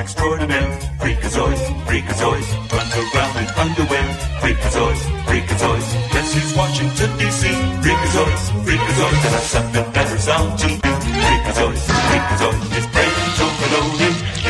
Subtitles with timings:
[0.00, 0.70] extraordinaire.
[0.98, 4.08] Freakazoid, Freakazoid, underground and underwear.
[4.40, 7.42] Freakazoids, freakazoids, yes, he's Washington, D.C.
[7.84, 10.90] Freakazoids, freakazoids, and I suck the better sound to me.
[11.24, 11.78] Freakazoid,
[12.08, 13.46] Freakazoid, his brain so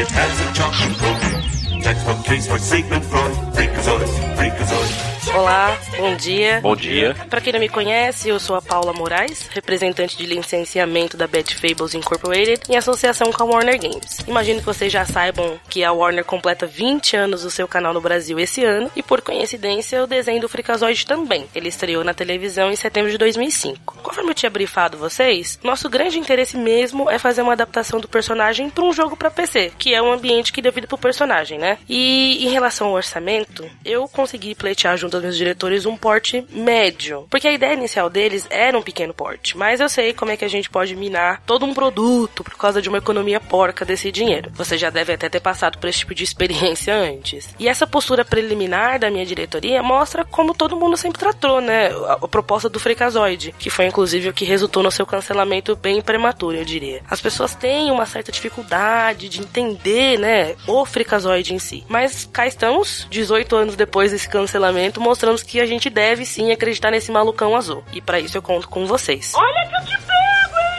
[0.00, 1.82] it has a chocolate coating.
[1.82, 3.34] Textbook case for Sigmund Freud.
[3.54, 5.19] Freakazoids, freakazoids.
[5.32, 6.60] Olá, bom dia.
[6.60, 7.14] Bom dia.
[7.28, 11.54] Para quem não me conhece, eu sou a Paula Moraes, representante de licenciamento da Bad
[11.54, 14.18] Fables Incorporated em associação com a Warner Games.
[14.26, 18.00] Imagino que vocês já saibam que a Warner completa 20 anos do seu canal no
[18.00, 21.46] Brasil esse ano e por coincidência o desenho do Freakazoid também.
[21.54, 23.98] Ele estreou na televisão em setembro de 2005.
[24.02, 28.68] Conforme eu tinha brifado vocês, nosso grande interesse mesmo é fazer uma adaptação do personagem
[28.68, 31.78] para um jogo para PC, que é um ambiente que deu vida pro personagem, né?
[31.88, 37.48] E em relação ao orçamento, eu consegui pleitear junto meus diretores um porte médio, porque
[37.48, 40.48] a ideia inicial deles era um pequeno porte, mas eu sei como é que a
[40.48, 44.50] gente pode minar todo um produto por causa de uma economia porca desse dinheiro.
[44.54, 47.54] Você já deve até ter passado por esse tipo de experiência antes.
[47.58, 52.12] E essa postura preliminar da minha diretoria mostra como todo mundo sempre tratou, né, a,
[52.12, 56.56] a proposta do Freakazoid, que foi inclusive o que resultou no seu cancelamento bem prematuro,
[56.56, 57.02] eu diria.
[57.08, 61.84] As pessoas têm uma certa dificuldade de entender, né, o Freakazoid em si.
[61.88, 66.92] Mas cá estamos, 18 anos depois desse cancelamento, mostramos que a gente deve sim acreditar
[66.92, 67.82] nesse malucão azul.
[67.92, 69.32] E para isso eu conto com vocês.
[69.34, 70.29] Olha que eu te pego?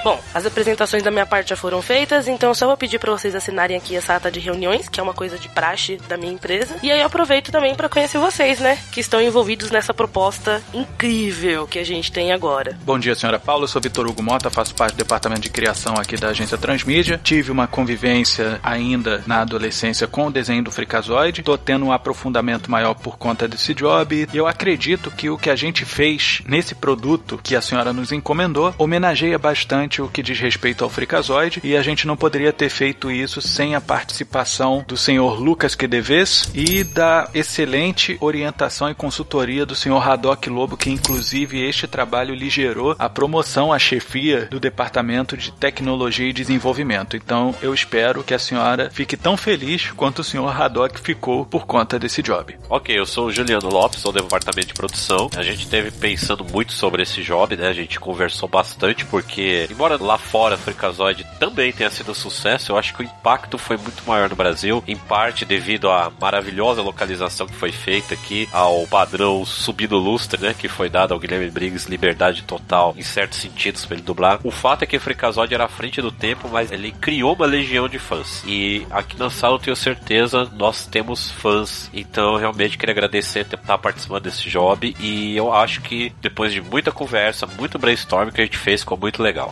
[0.04, 3.12] Bom, as apresentações da minha parte já foram feitas, então eu só vou pedir para
[3.12, 6.34] vocês assinarem aqui essa ata de reuniões, que é uma coisa de praxe da minha
[6.34, 6.76] empresa.
[6.82, 11.68] E aí eu aproveito também para conhecer vocês, né, que estão envolvidos nessa proposta incrível
[11.68, 12.78] que a gente tem agora.
[12.84, 13.66] Bom dia, senhora Paula.
[13.66, 17.20] Eu sou Vitor Hugo Mota, faço parte do departamento de criação aqui da agência Transmídia.
[17.24, 21.44] Tive uma convivência ainda na adolescência com o desenho do Freakazoid.
[21.44, 24.28] Tô tendo um aprofundamento maior por conta desse job.
[24.34, 28.12] E eu acredito que o que a gente fez nesse produto que a senhora nos
[28.12, 31.60] encomendou homenageia bastante o que diz respeito ao Freakazoid.
[31.64, 36.52] E a gente não poderia ter feito isso sem a participação do senhor Lucas Quedeves
[36.54, 42.50] e da excelente orientação e consultoria do senhor Haddock Lobo, que inclusive este trabalho lhe
[42.50, 47.18] gerou a promoção à chefia do Departamento de Tecnologia e Desenvolvimento.
[47.18, 51.66] Então eu espero que a senhora fique tão feliz quanto o senhor Haddock ficou por
[51.66, 52.56] conta desse job.
[52.70, 55.30] Ok, eu sou o Juliano Lopes, sou do departamento de produção.
[55.36, 57.68] A gente teve pensando muito sobre esse job, né?
[57.68, 62.78] A gente conversou bastante porque, embora lá fora Freakazoid também tenha sido um sucesso, eu
[62.78, 67.48] acho que o impacto foi muito maior no Brasil, em parte devido à maravilhosa localização
[67.48, 70.54] que foi feita aqui, ao padrão subido lustre, né?
[70.54, 74.40] Que foi dado ao Guilherme Briggs liberdade total, em certos sentidos, para ele dublar.
[74.44, 77.90] O fato é que Freakazoid era à frente do tempo, mas ele criou uma legião
[77.90, 78.44] de fãs.
[78.46, 81.90] E aqui na sala eu tenho certeza, nós temos fãs.
[81.92, 84.96] Então, realmente queria agradecer por estar participando desse job.
[85.00, 88.96] E eu acho que depois de muita conversa, muito brainstorm que a gente fez, ficou
[88.96, 89.52] muito legal.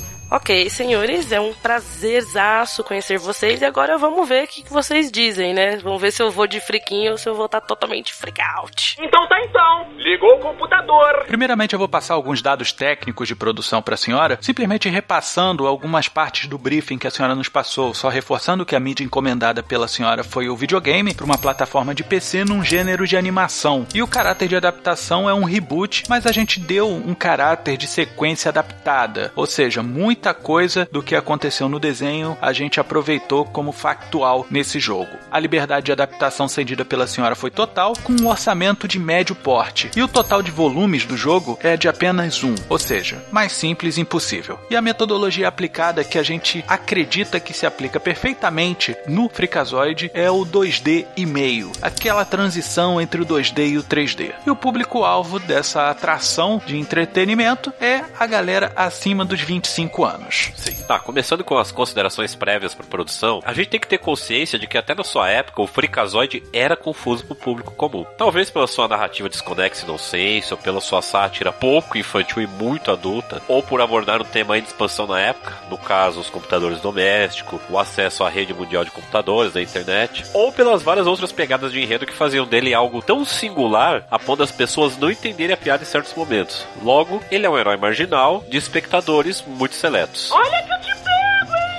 [0.33, 5.11] Ok, senhores, é um prazerzaço conhecer vocês e agora vamos ver o que que vocês
[5.11, 5.75] dizem, né?
[5.75, 8.95] Vamos ver se eu vou de friquinho ou se eu vou estar totalmente freak out.
[9.01, 9.87] Então tá então.
[9.97, 11.25] Ligou o computador.
[11.27, 16.07] Primeiramente, eu vou passar alguns dados técnicos de produção para a senhora, simplesmente repassando algumas
[16.07, 19.85] partes do briefing que a senhora nos passou, só reforçando que a mídia encomendada pela
[19.85, 23.85] senhora foi o videogame para uma plataforma de PC num gênero de animação.
[23.93, 27.85] E o caráter de adaptação é um reboot, mas a gente deu um caráter de
[27.85, 29.83] sequência adaptada, ou seja,
[30.21, 35.09] muita coisa do que aconteceu no desenho a gente aproveitou como factual nesse jogo.
[35.31, 39.89] A liberdade de adaptação cedida pela senhora foi total, com um orçamento de médio porte,
[39.95, 43.97] e o total de volumes do jogo é de apenas um, ou seja, mais simples
[43.97, 44.59] impossível.
[44.69, 50.29] E a metodologia aplicada que a gente acredita que se aplica perfeitamente no Freakazoid é
[50.29, 54.33] o 2D e meio, aquela transição entre o 2D e o 3D.
[54.45, 60.10] E o público-alvo dessa atração de entretenimento é a galera acima dos 25 anos.
[60.55, 60.75] Sim.
[60.83, 64.67] Tá, começando com as considerações prévias para produção, a gente tem que ter consciência de
[64.67, 68.05] que até na sua época o Freakazoid era confuso pro público comum.
[68.17, 72.91] Talvez pela sua narrativa desconexa e nonsense, ou pela sua sátira pouco infantil e muito
[72.91, 77.61] adulta, ou por abordar um tema em expansão na época, no caso os computadores domésticos,
[77.69, 81.81] o acesso à rede mundial de computadores, da internet, ou pelas várias outras pegadas de
[81.81, 85.83] enredo que faziam dele algo tão singular a ponto das pessoas não entenderem a piada
[85.83, 86.65] em certos momentos.
[86.83, 90.31] Logo, ele é um herói marginal de espectadores muito seletos.
[90.31, 90.90] Olha que eu te pego, hein?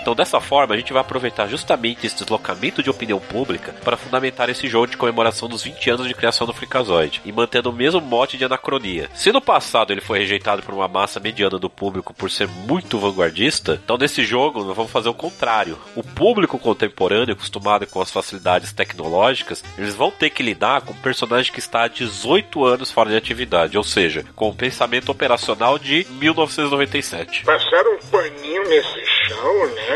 [0.02, 4.50] Então, dessa forma, a gente vai aproveitar justamente esse deslocamento de opinião pública para fundamentar
[4.50, 8.00] esse jogo de comemoração dos 20 anos de criação do Freakazoid e mantendo o mesmo
[8.00, 9.08] mote de anacronia.
[9.14, 12.98] Se no passado ele foi rejeitado por uma massa mediana do público por ser muito
[12.98, 15.78] vanguardista, então nesse jogo nós vamos fazer o contrário.
[15.94, 20.96] O público contemporâneo, acostumado com as facilidades tecnológicas, eles vão ter que lidar com um
[20.96, 25.78] personagem que está há 18 anos fora de atividade, ou seja, com o pensamento operacional
[25.78, 27.44] de 1997.
[27.44, 29.91] Passaram um paninho nesse chão, né?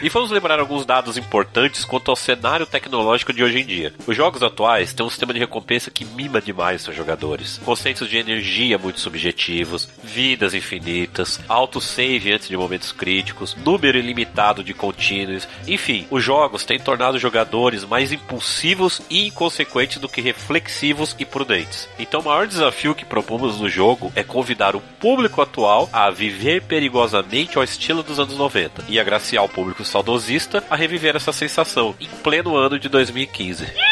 [0.00, 3.92] E vamos lembrar alguns dados importantes quanto ao cenário tecnológico de hoje em dia.
[4.06, 7.60] Os jogos atuais têm um sistema de recompensa que mima demais seus jogadores.
[7.64, 14.72] Conceitos de energia muito subjetivos, vidas infinitas, autosave antes de momentos críticos, número ilimitado de
[14.72, 21.16] contínuos, enfim, os jogos têm tornado os jogadores mais impulsivos e inconsequentes do que reflexivos
[21.18, 21.88] e prudentes.
[21.98, 26.62] Então o maior desafio que propomos no jogo é convidar o público atual a viver
[26.62, 31.94] perigosamente ao estilo dos anos 90 e agraciar o público saudosista a reviver essa sensação
[32.00, 33.87] em pleno ano de 2015.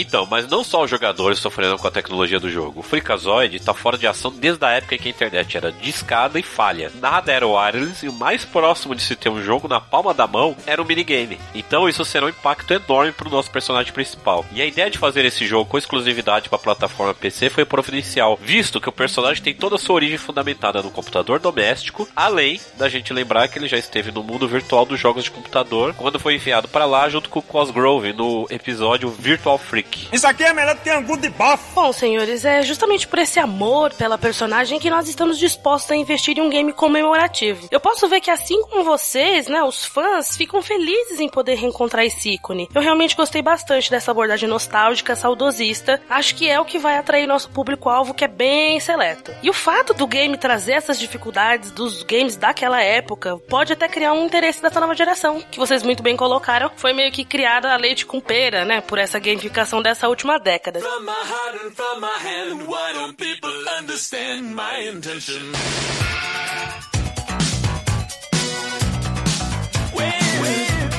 [0.00, 2.78] Então, mas não só os jogadores sofrendo com a tecnologia do jogo.
[2.78, 6.38] O Freakazoid está fora de ação desde a época em que a internet era discada
[6.38, 6.92] e falha.
[7.00, 10.24] Nada era wireless e o mais próximo de se ter um jogo na palma da
[10.24, 11.40] mão era o minigame.
[11.52, 14.46] Então isso será um impacto enorme para o nosso personagem principal.
[14.52, 18.38] E a ideia de fazer esse jogo com exclusividade para a plataforma PC foi providencial,
[18.40, 22.88] visto que o personagem tem toda a sua origem fundamentada no computador doméstico, além da
[22.88, 26.36] gente lembrar que ele já esteve no mundo virtual dos jogos de computador quando foi
[26.36, 29.87] enviado para lá junto com o Cosgrove no episódio Virtual Freak.
[30.12, 31.74] Isso aqui é melhor que angu de bafo.
[31.74, 36.38] Bom, senhores, é justamente por esse amor pela personagem que nós estamos dispostos a investir
[36.38, 37.68] em um game comemorativo.
[37.70, 42.04] Eu posso ver que assim como vocês, né, os fãs ficam felizes em poder reencontrar
[42.04, 42.68] esse ícone.
[42.74, 46.00] Eu realmente gostei bastante dessa abordagem nostálgica, saudosista.
[46.08, 49.32] Acho que é o que vai atrair nosso público-alvo, que é bem seleto.
[49.42, 54.12] E o fato do game trazer essas dificuldades dos games daquela época pode até criar
[54.12, 56.70] um interesse dessa nova geração, que vocês muito bem colocaram.
[56.76, 60.80] Foi meio que criada a leite com pera, né, por essa gamificação dessa última década.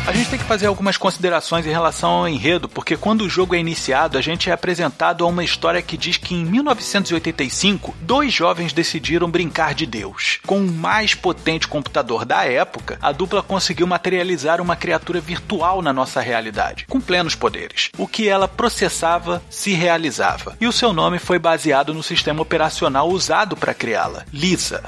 [0.09, 3.53] A gente tem que fazer algumas considerações em relação ao enredo, porque quando o jogo
[3.53, 8.33] é iniciado, a gente é apresentado a uma história que diz que em 1985, dois
[8.33, 10.39] jovens decidiram brincar de Deus.
[10.47, 15.93] Com o mais potente computador da época, a dupla conseguiu materializar uma criatura virtual na
[15.93, 17.91] nossa realidade, com plenos poderes.
[17.95, 20.57] O que ela processava se realizava.
[20.59, 24.81] E o seu nome foi baseado no sistema operacional usado para criá-la, Lisa.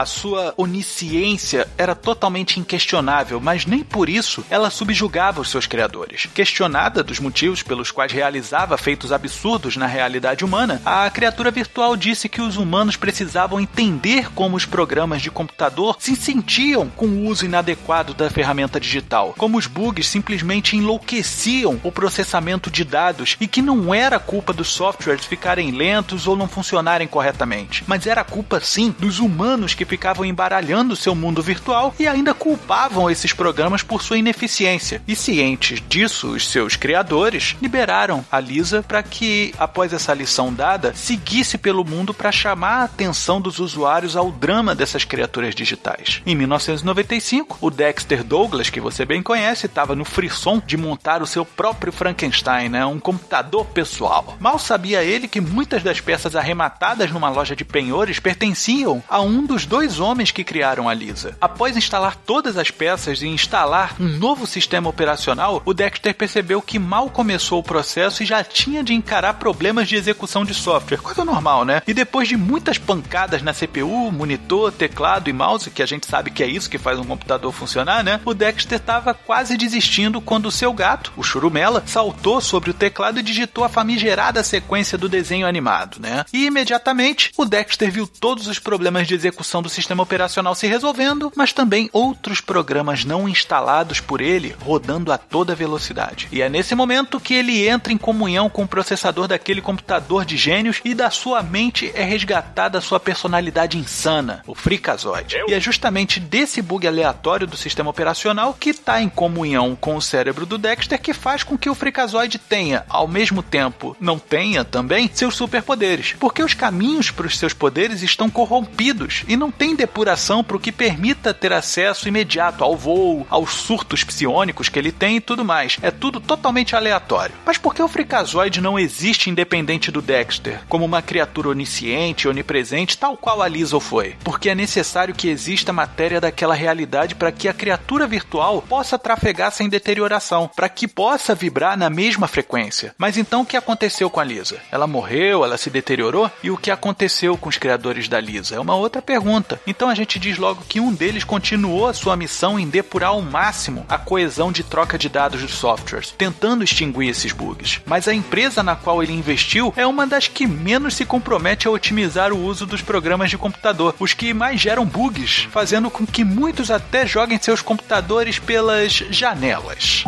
[0.00, 6.26] A sua onisciência era totalmente inquestionável, mas nem por isso ela subjugava os seus criadores.
[6.32, 12.30] Questionada dos motivos pelos quais realizava feitos absurdos na realidade humana, a criatura virtual disse
[12.30, 17.44] que os humanos precisavam entender como os programas de computador se sentiam com o uso
[17.44, 23.60] inadequado da ferramenta digital, como os bugs simplesmente enlouqueciam o processamento de dados e que
[23.60, 28.94] não era culpa dos softwares ficarem lentos ou não funcionarem corretamente, mas era culpa sim
[28.98, 34.18] dos humanos que ficavam embaralhando seu mundo virtual e ainda culpavam esses programas por sua
[34.18, 35.02] ineficiência.
[35.06, 40.94] E cientes disso, os seus criadores liberaram a Lisa para que, após essa lição dada,
[40.94, 46.22] seguisse pelo mundo para chamar a atenção dos usuários ao drama dessas criaturas digitais.
[46.24, 51.26] Em 1995, o Dexter Douglas, que você bem conhece, estava no frisson de montar o
[51.26, 52.86] seu próprio Frankenstein, né?
[52.86, 54.36] um computador pessoal.
[54.38, 59.44] Mal sabia ele que muitas das peças arrematadas numa loja de penhores pertenciam a um
[59.44, 61.36] dos dois homens que criaram a Lisa.
[61.40, 66.76] Após instalar todas as peças e instalar um novo sistema operacional, o Dexter percebeu que
[66.76, 71.24] mal começou o processo e já tinha de encarar problemas de execução de software, coisa
[71.24, 71.82] normal, né?
[71.86, 76.32] E depois de muitas pancadas na CPU, monitor, teclado e mouse, que a gente sabe
[76.32, 78.20] que é isso que faz um computador funcionar, né?
[78.24, 83.20] O Dexter estava quase desistindo quando o seu gato, o Churumela, saltou sobre o teclado
[83.20, 86.24] e digitou a famigerada sequência do desenho animado, né?
[86.32, 91.32] E imediatamente o Dexter viu todos os problemas de execução do sistema operacional se resolvendo,
[91.36, 96.28] mas também outros programas não instalados por ele rodando a toda velocidade.
[96.32, 100.36] E é nesse momento que ele entra em comunhão com o processador daquele computador de
[100.36, 105.36] gênios e da sua mente é resgatada a sua personalidade insana, o Freakazoid.
[105.48, 110.02] E é justamente desse bug aleatório do sistema operacional que está em comunhão com o
[110.02, 114.64] cérebro do Dexter que faz com que o Freakazoid tenha, ao mesmo tempo, não tenha
[114.64, 119.52] também seus superpoderes, porque os caminhos para os seus poderes estão corrompidos e não não
[119.52, 124.78] tem depuração para o que permita ter acesso imediato ao voo, aos surtos psionicos que
[124.78, 125.76] ele tem e tudo mais.
[125.82, 127.34] É tudo totalmente aleatório.
[127.44, 132.96] Mas por que o Freakazoid não existe independente do Dexter, como uma criatura onisciente, onipresente,
[132.96, 134.14] tal qual a Liesel foi?
[134.22, 139.50] Porque é necessário que exista matéria daquela realidade para que a criatura virtual possa trafegar
[139.50, 142.94] sem deterioração, para que possa vibrar na mesma frequência.
[142.96, 144.60] Mas então o que aconteceu com a Lisa?
[144.70, 146.30] Ela morreu, ela se deteriorou?
[146.40, 148.54] E o que aconteceu com os criadores da Lisa?
[148.54, 149.39] É uma outra pergunta.
[149.66, 153.22] Então a gente diz logo que um deles continuou a sua missão em depurar ao
[153.22, 157.80] máximo a coesão de troca de dados dos softwares, tentando extinguir esses bugs.
[157.86, 161.70] Mas a empresa na qual ele investiu é uma das que menos se compromete a
[161.70, 166.24] otimizar o uso dos programas de computador, os que mais geram bugs, fazendo com que
[166.24, 170.04] muitos até joguem seus computadores pelas janelas.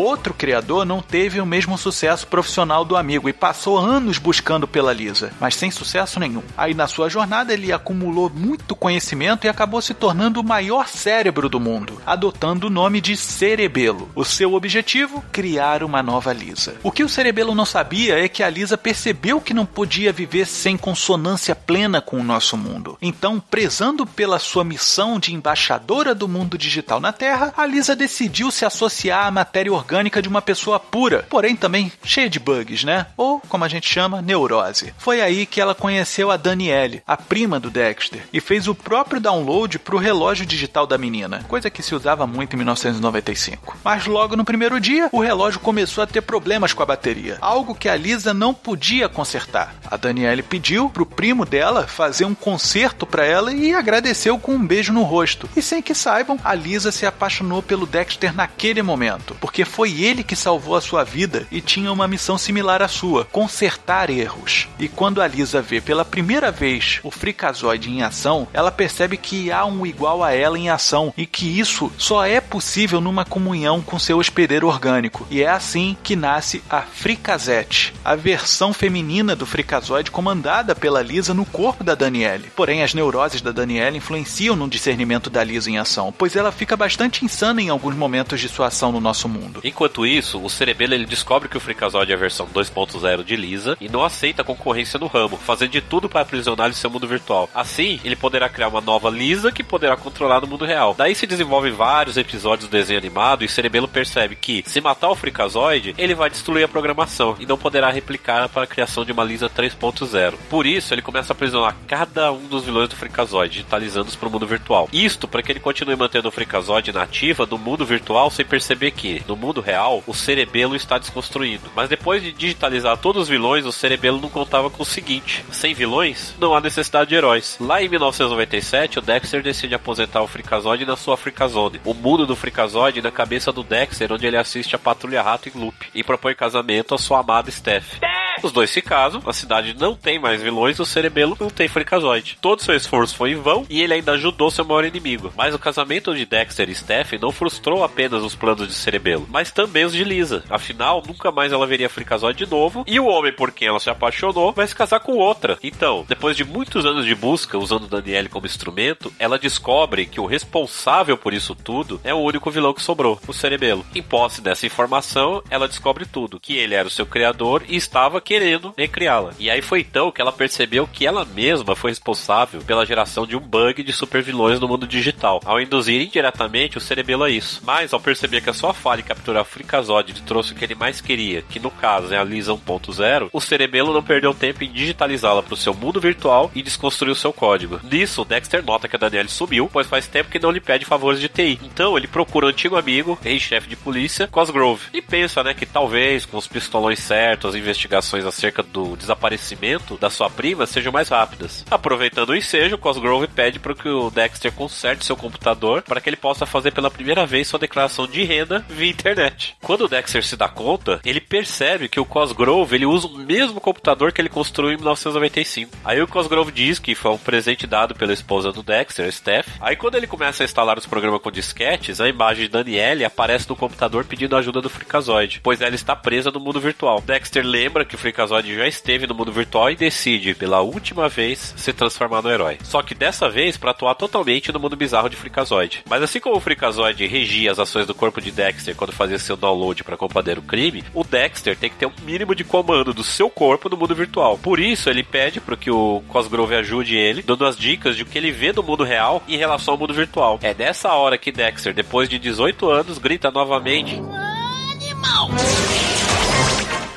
[0.00, 4.92] Outro criador não teve o mesmo sucesso profissional do amigo e passou anos buscando pela
[4.92, 6.42] Lisa, mas sem sucesso nenhum.
[6.56, 11.48] Aí na sua jornada ele acumulou muito conhecimento e acabou se tornando o maior cérebro
[11.48, 14.10] do mundo, adotando o nome de Cerebelo.
[14.14, 15.22] O seu objetivo?
[15.30, 16.76] Criar uma nova Lisa.
[16.82, 20.46] O que o Cerebelo não sabia é que a Lisa percebeu que não podia viver
[20.46, 22.96] sem consonância plena com o nosso mundo.
[23.02, 28.50] Então, prezando pela sua missão de embaixadora do mundo digital na Terra, a Lisa decidiu
[28.50, 29.89] se associar à matéria orgânica
[30.22, 33.06] de uma pessoa pura, porém também cheia de bugs, né?
[33.16, 34.94] Ou, como a gente chama, neurose.
[34.96, 39.20] Foi aí que ela conheceu a Danielle, a prima do Dexter, e fez o próprio
[39.20, 43.76] download para o relógio digital da menina, coisa que se usava muito em 1995.
[43.84, 47.74] Mas logo no primeiro dia, o relógio começou a ter problemas com a bateria, algo
[47.74, 49.74] que a Lisa não podia consertar.
[49.90, 54.66] A Danielle pediu pro primo dela fazer um conserto para ela e agradeceu com um
[54.66, 55.48] beijo no rosto.
[55.56, 60.22] E sem que saibam, a Lisa se apaixonou pelo Dexter naquele momento, porque foi ele
[60.22, 64.68] que salvou a sua vida e tinha uma missão similar à sua: consertar erros.
[64.78, 69.50] E quando a Lisa vê pela primeira vez o Freakazoid em ação, ela percebe que
[69.52, 73.80] há um igual a ela em ação e que isso só é possível numa comunhão
[73.80, 75.26] com seu hospedeiro orgânico.
[75.30, 81.32] E é assim que nasce a Fricazette, a versão feminina do Freakazoid comandada pela Lisa
[81.32, 82.50] no corpo da Danielle.
[82.56, 86.76] Porém, as neuroses da Danielle influenciam no discernimento da Lisa em ação, pois ela fica
[86.76, 89.59] bastante insana em alguns momentos de sua ação no nosso mundo.
[89.62, 93.76] Enquanto isso, o Cerebelo ele descobre que o Freakazoid é a versão 2.0 de Lisa
[93.80, 97.48] e não aceita concorrência no ramo, fazendo de tudo para aprisionar seu mundo virtual.
[97.54, 100.94] Assim, ele poderá criar uma nova Lisa que poderá controlar no mundo real.
[100.96, 105.14] Daí se desenvolve vários episódios do desenho animado e Cerebelo percebe que, se matar o
[105.14, 109.24] Freakazoid, ele vai destruir a programação e não poderá replicar para a criação de uma
[109.24, 110.34] Lisa 3.0.
[110.48, 114.32] Por isso, ele começa a aprisionar cada um dos vilões do Freakazoid, digitalizando-os para o
[114.32, 114.88] mundo virtual.
[114.92, 118.92] Isto para que ele continue mantendo o Freakazoid na ativa no mundo virtual sem perceber
[118.92, 121.70] que, no mundo real, o cerebelo está desconstruído.
[121.74, 125.74] Mas depois de digitalizar todos os vilões, o cerebelo não contava com o seguinte: sem
[125.74, 127.56] vilões, não há necessidade de heróis.
[127.60, 132.36] Lá em 1997, o Dexter decide aposentar o Freakazoid na sua Freakazone, o mundo do
[132.36, 136.34] Freakazoid na cabeça do Dexter, onde ele assiste a Patrulha Rato em loop, e propõe
[136.34, 137.98] casamento à sua amada Steph.
[138.42, 142.38] Os dois se casam, a cidade não tem mais vilões, o cerebelo não tem Freakazoid.
[142.40, 145.32] Todo seu esforço foi em vão e ele ainda ajudou seu maior inimigo.
[145.36, 149.50] Mas o casamento de Dexter e Steph não frustrou apenas os planos de cerebelo, mas
[149.50, 150.42] também os de Lisa.
[150.48, 153.90] Afinal, nunca mais ela veria Freakazoid de novo e o homem por quem ela se
[153.90, 155.58] apaixonou vai se casar com outra.
[155.62, 160.26] Então, depois de muitos anos de busca usando Danielle como instrumento, ela descobre que o
[160.26, 163.84] responsável por isso tudo é o único vilão que sobrou, o cerebelo.
[163.94, 168.20] Em posse dessa informação, ela descobre tudo, que ele era o seu criador e estava
[168.30, 169.32] querendo recriá-la.
[169.40, 173.36] E aí foi então que ela percebeu que ela mesma foi responsável pela geração de
[173.36, 177.60] um bug de supervilões no mundo digital, ao induzir indiretamente o cerebelo a isso.
[177.64, 180.64] Mas ao perceber que a sua falha em capturar o Freakazoid lhe trouxe o que
[180.64, 184.62] ele mais queria, que no caso é a Lisa 1.0, o cerebelo não perdeu tempo
[184.62, 187.80] em digitalizá-la para o seu mundo virtual e desconstruir o seu código.
[187.82, 191.20] Nisso, Dexter nota que a Danielle sumiu, pois faz tempo que não lhe pede favores
[191.20, 191.58] de TI.
[191.64, 196.24] Então ele procura o antigo amigo, ex-chefe de polícia, Cosgrove, e pensa, né, que talvez
[196.24, 201.64] com os pistolões certos, as investigações acerca do desaparecimento da sua prima sejam mais rápidas.
[201.70, 206.16] Aproveitando o ensejo, Cosgrove pede para que o Dexter conserte seu computador para que ele
[206.16, 209.56] possa fazer pela primeira vez sua declaração de renda via internet.
[209.62, 213.60] Quando o Dexter se dá conta, ele percebe que o Cosgrove ele usa o mesmo
[213.60, 215.76] computador que ele construiu em 1995.
[215.84, 219.48] Aí o Cosgrove diz que foi um presente dado pela esposa do Dexter, Steph.
[219.60, 223.48] Aí quando ele começa a instalar os programas com disquetes, a imagem de Danielle aparece
[223.48, 227.00] no computador pedindo ajuda do Freakazoid, pois ela está presa no mundo virtual.
[227.00, 231.72] Dexter lembra que Freakazoid já esteve no mundo virtual e decide, pela última vez, se
[231.72, 232.58] transformar no herói.
[232.62, 235.84] Só que dessa vez para atuar totalmente no mundo bizarro de Freakazoid.
[235.88, 239.36] Mas assim como o Freakazoid regia as ações do corpo de Dexter quando fazia seu
[239.36, 243.04] download para combater o crime, o Dexter tem que ter um mínimo de comando do
[243.04, 244.38] seu corpo no mundo virtual.
[244.38, 248.06] Por isso, ele pede para que o Cosgrove ajude ele, dando as dicas de o
[248.06, 250.38] que ele vê do mundo real em relação ao mundo virtual.
[250.42, 255.30] É nessa hora que Dexter, depois de 18 anos, grita novamente: Animal!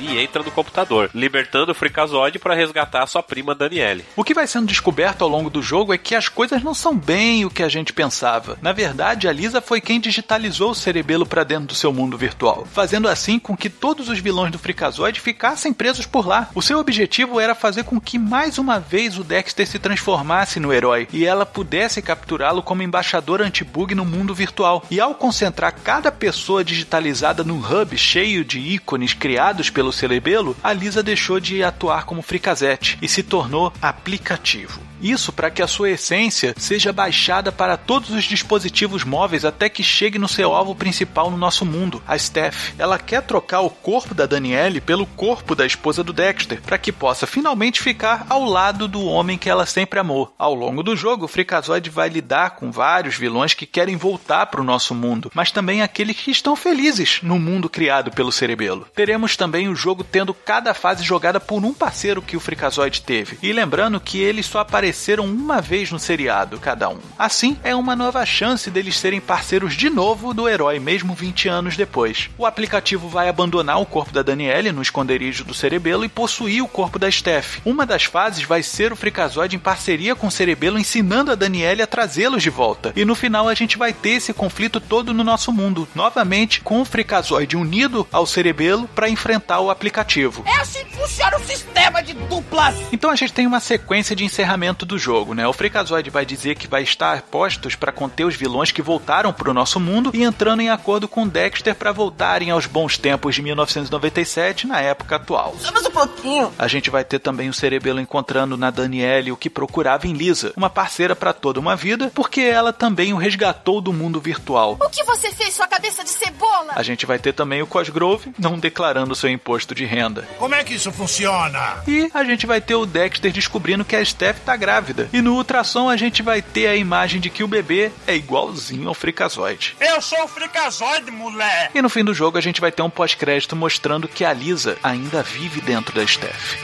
[0.03, 4.05] E entra no computador, libertando o Freakazoid para resgatar sua prima Daniele.
[4.15, 6.95] O que vai sendo descoberto ao longo do jogo é que as coisas não são
[6.97, 8.57] bem o que a gente pensava.
[8.61, 12.67] Na verdade, a Lisa foi quem digitalizou o cerebelo para dentro do seu mundo virtual,
[12.71, 16.49] fazendo assim com que todos os vilões do Freakazoid ficassem presos por lá.
[16.53, 20.73] O seu objetivo era fazer com que mais uma vez o Dexter se transformasse no
[20.73, 24.83] herói e ela pudesse capturá-lo como embaixador anti-bug no mundo virtual.
[24.91, 30.73] E ao concentrar cada pessoa digitalizada num hub cheio de ícones criados pelo cerebelo, a
[30.73, 34.81] Lisa deixou de atuar como fricazete e se tornou aplicativo.
[35.03, 39.83] Isso para que a sua essência seja baixada para todos os dispositivos móveis até que
[39.83, 42.71] chegue no seu alvo principal no nosso mundo, a Steph.
[42.79, 46.89] Ela quer trocar o corpo da Danielle pelo corpo da esposa do Dexter, para que
[46.89, 50.33] possa finalmente ficar ao lado do homem que ela sempre amou.
[50.39, 54.61] Ao longo do jogo, o Freakazoid vai lidar com vários vilões que querem voltar para
[54.61, 58.87] o nosso mundo, mas também aqueles que estão felizes no mundo criado pelo Cerebelo.
[58.95, 63.37] Teremos também o jogo tendo cada fase jogada por um parceiro que o Freakazoid teve.
[63.43, 66.99] E lembrando que eles só apareceram uma vez no seriado, cada um.
[67.19, 71.75] Assim, é uma nova chance deles serem parceiros de novo do herói, mesmo 20 anos
[71.75, 72.29] depois.
[72.37, 76.67] O aplicativo vai abandonar o corpo da Danielle no esconderijo do Cerebelo e possuir o
[76.67, 77.57] corpo da Steph.
[77.65, 81.81] Uma das fases vai ser o Freakazoid em parceria com o Cerebelo ensinando a Danielle
[81.81, 82.93] a trazê-los de volta.
[82.95, 86.79] E no final a gente vai ter esse conflito todo no nosso mundo, novamente com
[86.79, 90.43] o Freakazoid unido ao Cerebelo para enfrentar o aplicativo.
[90.45, 92.75] É assim que funciona o sistema de duplas!
[92.91, 95.47] Então a gente tem uma sequência de encerramento do jogo, né?
[95.47, 99.49] O Freakazoid vai dizer que vai estar postos para conter os vilões que voltaram para
[99.49, 103.41] o nosso mundo e entrando em acordo com Dexter para voltarem aos bons tempos de
[103.41, 105.55] 1997 na época atual.
[105.73, 106.53] Mas um pouquinho.
[106.57, 110.53] A gente vai ter também o Cerebelo encontrando na Danielle o que procurava em Lisa,
[110.55, 114.77] uma parceira para toda uma vida, porque ela também o resgatou do mundo virtual.
[114.79, 116.73] O que você fez, sua cabeça de cebola?
[116.75, 120.27] A gente vai ter também o Cosgrove não declarando seu imposto de renda.
[120.37, 121.83] Como é que isso funciona?
[121.87, 125.09] E a gente vai ter o Dexter descobrindo que a Steph tá grávida.
[125.13, 128.87] E no ultrassom a gente vai ter a imagem de que o bebê é igualzinho
[128.87, 129.75] ao Freakazoid.
[129.79, 131.77] Eu sou o Freakazoid, moleque!
[131.77, 134.77] E no fim do jogo a gente vai ter um pós-crédito mostrando que a Lisa
[134.83, 136.55] ainda vive dentro da Steph.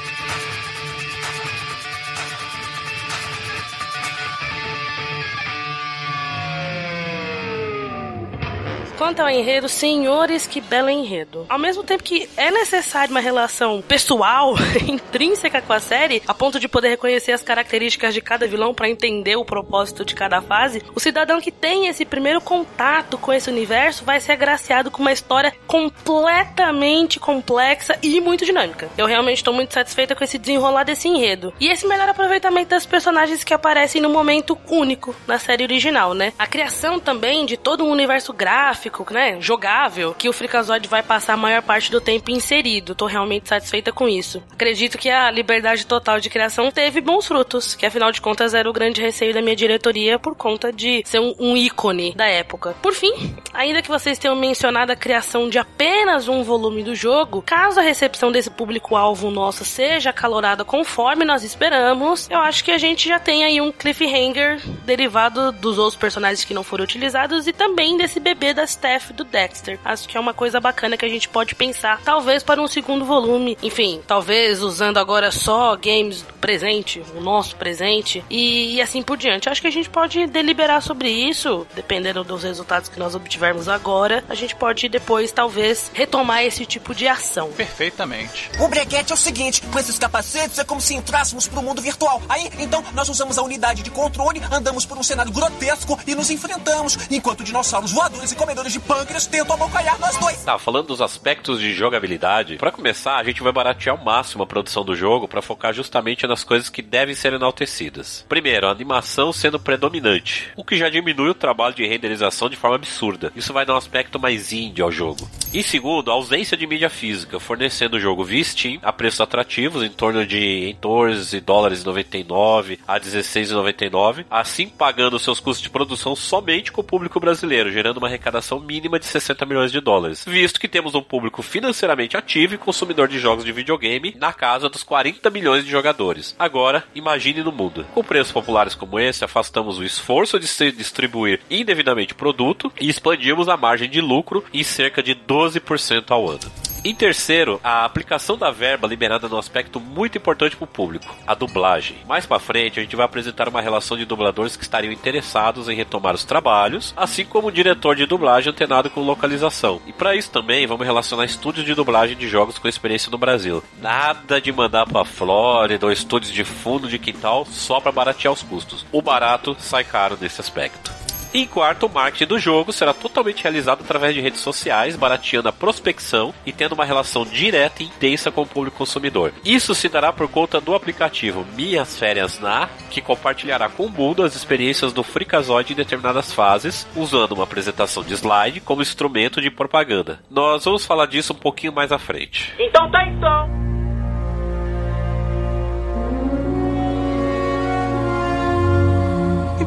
[9.00, 11.46] Quanto ao enredo, senhores, que belo enredo.
[11.48, 16.60] Ao mesmo tempo que é necessário uma relação pessoal, intrínseca com a série, a ponto
[16.60, 20.84] de poder reconhecer as características de cada vilão para entender o propósito de cada fase,
[20.94, 25.14] o cidadão que tem esse primeiro contato com esse universo vai ser agraciado com uma
[25.14, 28.90] história completamente complexa e muito dinâmica.
[28.98, 31.54] Eu realmente estou muito satisfeita com esse desenrolar desse enredo.
[31.58, 36.34] E esse melhor aproveitamento das personagens que aparecem no momento único na série original, né?
[36.38, 41.34] A criação também de todo um universo gráfico né, jogável, que o Freakazoid vai passar
[41.34, 42.96] a maior parte do tempo inserido.
[42.96, 44.44] Tô realmente satisfeita com isso.
[44.52, 48.70] Acredito que a liberdade total de criação teve bons frutos, que afinal de contas era
[48.70, 52.76] o grande receio da minha diretoria por conta de ser um, um ícone da época.
[52.82, 57.42] Por fim, ainda que vocês tenham mencionado a criação de apenas um volume do jogo,
[57.42, 62.78] caso a recepção desse público-alvo nosso seja acalorada conforme nós esperamos, eu acho que a
[62.78, 67.54] gente já tem aí um cliffhanger derivado dos outros personagens que não foram utilizados e
[67.54, 69.78] também desse bebê das Steph do Dexter.
[69.84, 73.04] Acho que é uma coisa bacana que a gente pode pensar, talvez para um segundo
[73.04, 73.58] volume.
[73.62, 79.18] Enfim, talvez usando agora só games do presente, o nosso presente, e, e assim por
[79.18, 79.50] diante.
[79.50, 84.24] Acho que a gente pode deliberar sobre isso, dependendo dos resultados que nós obtivermos agora.
[84.30, 87.52] A gente pode depois, talvez, retomar esse tipo de ação.
[87.52, 88.50] Perfeitamente.
[88.60, 92.22] O breguete é o seguinte: com esses capacetes é como se entrássemos pro mundo virtual.
[92.30, 96.30] Aí, então, nós usamos a unidade de controle, andamos por um cenário grotesco e nos
[96.30, 100.44] enfrentamos, enquanto dinossauros voadores e comedores de pâncreas tentam abocanhar nós dois.
[100.44, 104.48] Tá, falando dos aspectos de jogabilidade, para começar, a gente vai baratear ao máximo a
[104.48, 108.26] produção do jogo para focar justamente nas coisas que devem ser enaltecidas.
[108.28, 112.76] Primeiro, a animação sendo predominante, o que já diminui o trabalho de renderização de forma
[112.76, 113.32] absurda.
[113.36, 115.30] Isso vai dar um aspecto mais indie ao jogo.
[115.54, 119.84] E segundo, a ausência de mídia física, fornecendo o jogo via Steam a preços atrativos,
[119.84, 126.16] em torno de 14 dólares e 99 a 16,99, assim pagando seus custos de produção
[126.16, 130.26] somente com o público brasileiro, gerando uma arrecadação faturação mínima de 60 milhões de dólares,
[130.28, 134.68] visto que temos um público financeiramente ativo e consumidor de jogos de videogame na casa
[134.68, 136.36] dos 40 milhões de jogadores.
[136.40, 137.86] Agora, imagine no mundo.
[137.94, 143.48] Com preços populares como esse, afastamos o esforço de se distribuir indevidamente produto e expandimos
[143.48, 146.69] a margem de lucro em cerca de 12% ao ano.
[146.82, 151.34] Em terceiro, a aplicação da verba liberada num aspecto muito importante para o público, a
[151.34, 151.98] dublagem.
[152.08, 155.76] Mais para frente, a gente vai apresentar uma relação de dubladores que estariam interessados em
[155.76, 159.82] retomar os trabalhos, assim como um diretor de dublagem antenado com localização.
[159.86, 163.62] E para isso também, vamos relacionar estúdios de dublagem de jogos com experiência no Brasil.
[163.82, 168.42] Nada de mandar para Flórida ou estúdios de fundo de quintal só para baratear os
[168.42, 168.86] custos.
[168.90, 170.99] O barato sai caro nesse aspecto.
[171.34, 175.54] E quarto, o marketing do jogo será totalmente realizado através de redes sociais, barateando a
[175.54, 179.32] prospecção e tendo uma relação direta e intensa com o público consumidor.
[179.46, 184.24] Isso se dará por conta do aplicativo Minhas Férias Na, que compartilhará com o mundo
[184.24, 189.52] as experiências do Freakazoid em determinadas fases, usando uma apresentação de slide como instrumento de
[189.52, 190.20] propaganda.
[190.30, 192.54] Nós vamos falar disso um pouquinho mais à frente.
[192.58, 193.69] Então tá então.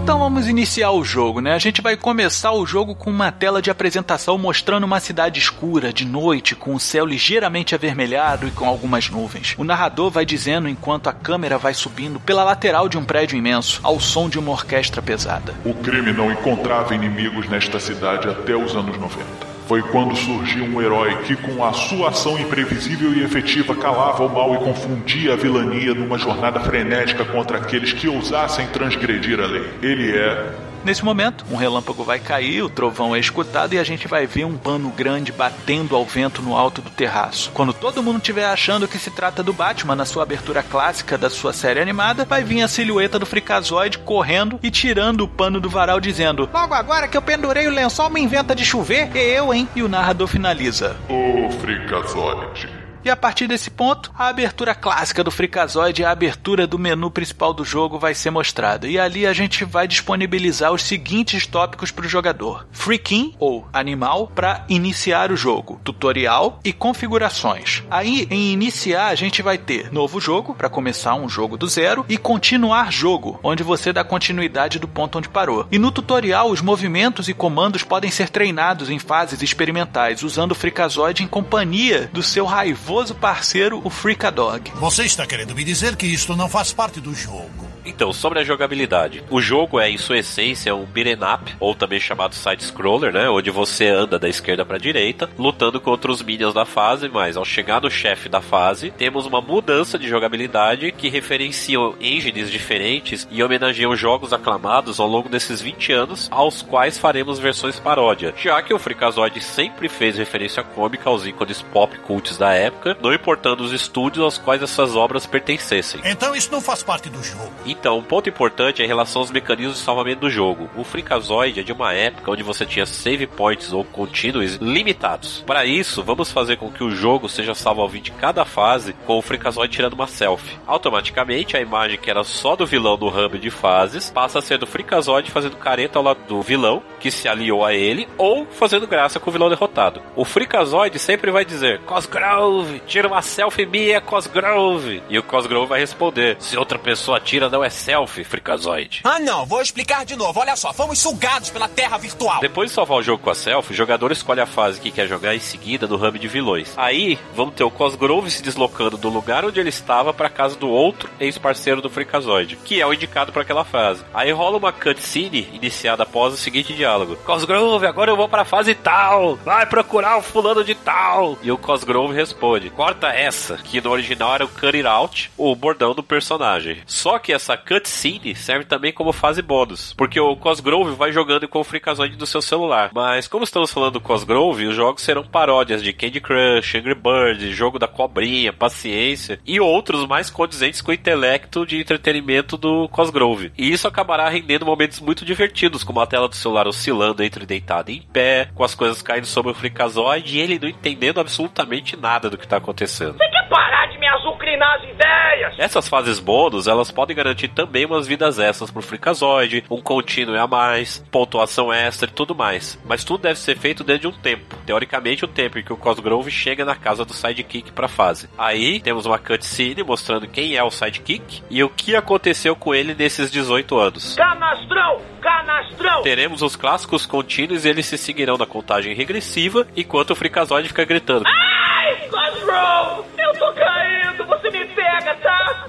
[0.03, 1.55] Então vamos iniciar o jogo, né?
[1.55, 5.93] A gente vai começar o jogo com uma tela de apresentação mostrando uma cidade escura,
[5.93, 9.55] de noite, com o céu ligeiramente avermelhado e com algumas nuvens.
[9.57, 13.79] O narrador vai dizendo enquanto a câmera vai subindo pela lateral de um prédio imenso,
[13.85, 15.55] ao som de uma orquestra pesada.
[15.65, 19.52] O crime não encontrava inimigos nesta cidade até os anos 90.
[19.66, 24.29] Foi quando surgiu um herói que, com a sua ação imprevisível e efetiva, calava o
[24.29, 29.70] mal e confundia a vilania numa jornada frenética contra aqueles que ousassem transgredir a lei.
[29.83, 34.09] Ele é Nesse momento, um relâmpago vai cair, o trovão é escutado e a gente
[34.09, 37.53] vai ver um pano grande batendo ao vento no alto do terraço.
[37.55, 41.31] Quando todo mundo estiver achando que se trata do Batman na sua abertura clássica da
[41.31, 45.71] sua série animada, vai vir a silhueta do Frikazoid correndo e tirando o pano do
[45.71, 49.55] varal dizendo: Logo agora que eu pendurei o lençol me inventa de chover, e eu,
[49.55, 49.68] hein?
[49.77, 52.82] E o narrador finaliza: o Frikazoid.
[53.05, 57.53] E a partir desse ponto, a abertura clássica do Freakazoid, a abertura do menu principal
[57.53, 58.87] do jogo vai ser mostrada.
[58.87, 64.29] E ali a gente vai disponibilizar os seguintes tópicos para o jogador: Freaking ou animal
[64.29, 67.83] para iniciar o jogo, tutorial e configurações.
[67.91, 72.07] Aí em iniciar a gente vai ter novo jogo para começar um jogo do zero
[72.09, 75.67] e continuar jogo, onde você dá continuidade do ponto onde parou.
[75.73, 80.55] E no tutorial os movimentos e comandos podem ser treinados em fases experimentais usando o
[80.55, 84.71] Freakazoid em companhia do seu raivoso parceiro, o Freakadog.
[84.75, 87.72] Você está querendo me dizer que isto não faz parte do jogo?
[87.85, 89.23] Então, sobre a jogabilidade.
[89.31, 93.29] O jogo é, em sua essência, um beat'em up, ou também chamado side-scroller, né?
[93.29, 97.45] Onde você anda da esquerda para direita, lutando contra os minions da fase, mas ao
[97.45, 103.42] chegar no chefe da fase, temos uma mudança de jogabilidade que referenciam engines diferentes e
[103.42, 108.35] homenageiam jogos aclamados ao longo desses 20 anos, aos quais faremos versões paródia.
[108.37, 113.12] Já que o Freakazoid sempre fez referência cômica aos ícones pop cults da época, não
[113.12, 116.01] importando os estúdios aos quais essas obras pertencessem.
[116.05, 117.53] Então isso não faz parte do jogo.
[117.73, 120.69] Então, um ponto importante é em relação aos mecanismos de salvamento do jogo.
[120.77, 125.43] O Freakazoid é de uma época onde você tinha save points ou continues limitados.
[125.47, 128.95] Para isso, vamos fazer com que o jogo seja salvo ao fim de cada fase
[129.07, 130.59] com o Freakazoid tirando uma selfie.
[130.67, 134.59] Automaticamente, a imagem que era só do vilão no hub de fases passa a ser
[134.59, 138.87] do Freakazoid fazendo careta ao lado do vilão, que se aliou a ele, ou fazendo
[138.87, 140.03] graça com o vilão derrotado.
[140.15, 145.03] O Freakazoid sempre vai dizer: Cosgrove, tira uma selfie minha, Cosgrove.
[145.09, 149.01] E o Cosgrove vai responder: Se outra pessoa tira, não é selfie, Freakazoid.
[149.05, 150.40] Ah, não, vou explicar de novo.
[150.40, 152.40] Olha só, fomos sugados pela terra virtual.
[152.40, 155.07] Depois de salvar o jogo com a selfie, o jogador escolhe a fase que quer
[155.07, 156.72] jogar em seguida no hub de vilões.
[156.77, 160.68] Aí, vamos ter o Cosgrove se deslocando do lugar onde ele estava para casa do
[160.68, 164.03] outro ex-parceiro do Freakazoid, que é o indicado para aquela fase.
[164.12, 168.46] Aí rola uma cutscene iniciada após o seguinte diálogo: Cosgrove, agora eu vou para a
[168.46, 169.37] fase tal.
[169.37, 171.38] Vai procurar o fulano de tal.
[171.42, 175.55] E o Cosgrove responde: Corta essa, que no original era o Cut It Out, o
[175.55, 176.83] bordão do personagem.
[176.87, 181.61] Só que essa cutscene serve também como fase bônus, porque o Cosgrove vai jogando com
[181.61, 182.91] o Freakazoid do seu celular.
[182.95, 187.55] Mas como estamos falando do Cosgrove, os jogos serão paródias de Candy Crush, Angry Birds,
[187.55, 193.53] jogo da cobrinha, paciência e outros mais condizentes com o intelecto de entretenimento do Cosgrove.
[193.57, 197.91] E isso acabará rendendo momentos muito divertidos, como a tela do celular oscilando entre deitado
[197.91, 201.97] e em pé, com as coisas caindo sobre o Freakazoid e ele não entendendo absolutamente
[201.97, 203.17] nada do que está acontecendo.
[203.53, 205.55] Parar de me azucrinar as ideias!
[205.59, 210.47] Essas fases bônus, elas podem garantir também umas vidas extras pro Freakazoid, um contínuo a
[210.47, 212.81] mais, pontuação extra e tudo mais.
[212.83, 214.57] Mas tudo deve ser feito dentro de um tempo.
[214.65, 218.27] Teoricamente, o tempo em que o Cosgrove chega na casa do sidekick pra fase.
[218.38, 222.95] Aí, temos uma cutscene mostrando quem é o sidekick e o que aconteceu com ele
[222.95, 224.15] nesses 18 anos.
[224.15, 225.03] Canastrão!
[225.21, 226.03] Canastrão!
[226.03, 230.87] Teremos os clássicos contínuos e eles se seguirão na contagem regressiva enquanto o Freakazoid fica
[230.87, 231.27] gritando.
[231.27, 233.12] Ai, Cosgrove!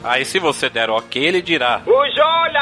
[0.04, 1.82] Aí se você der ok, ele dirá.
[1.86, 2.54] Os olha!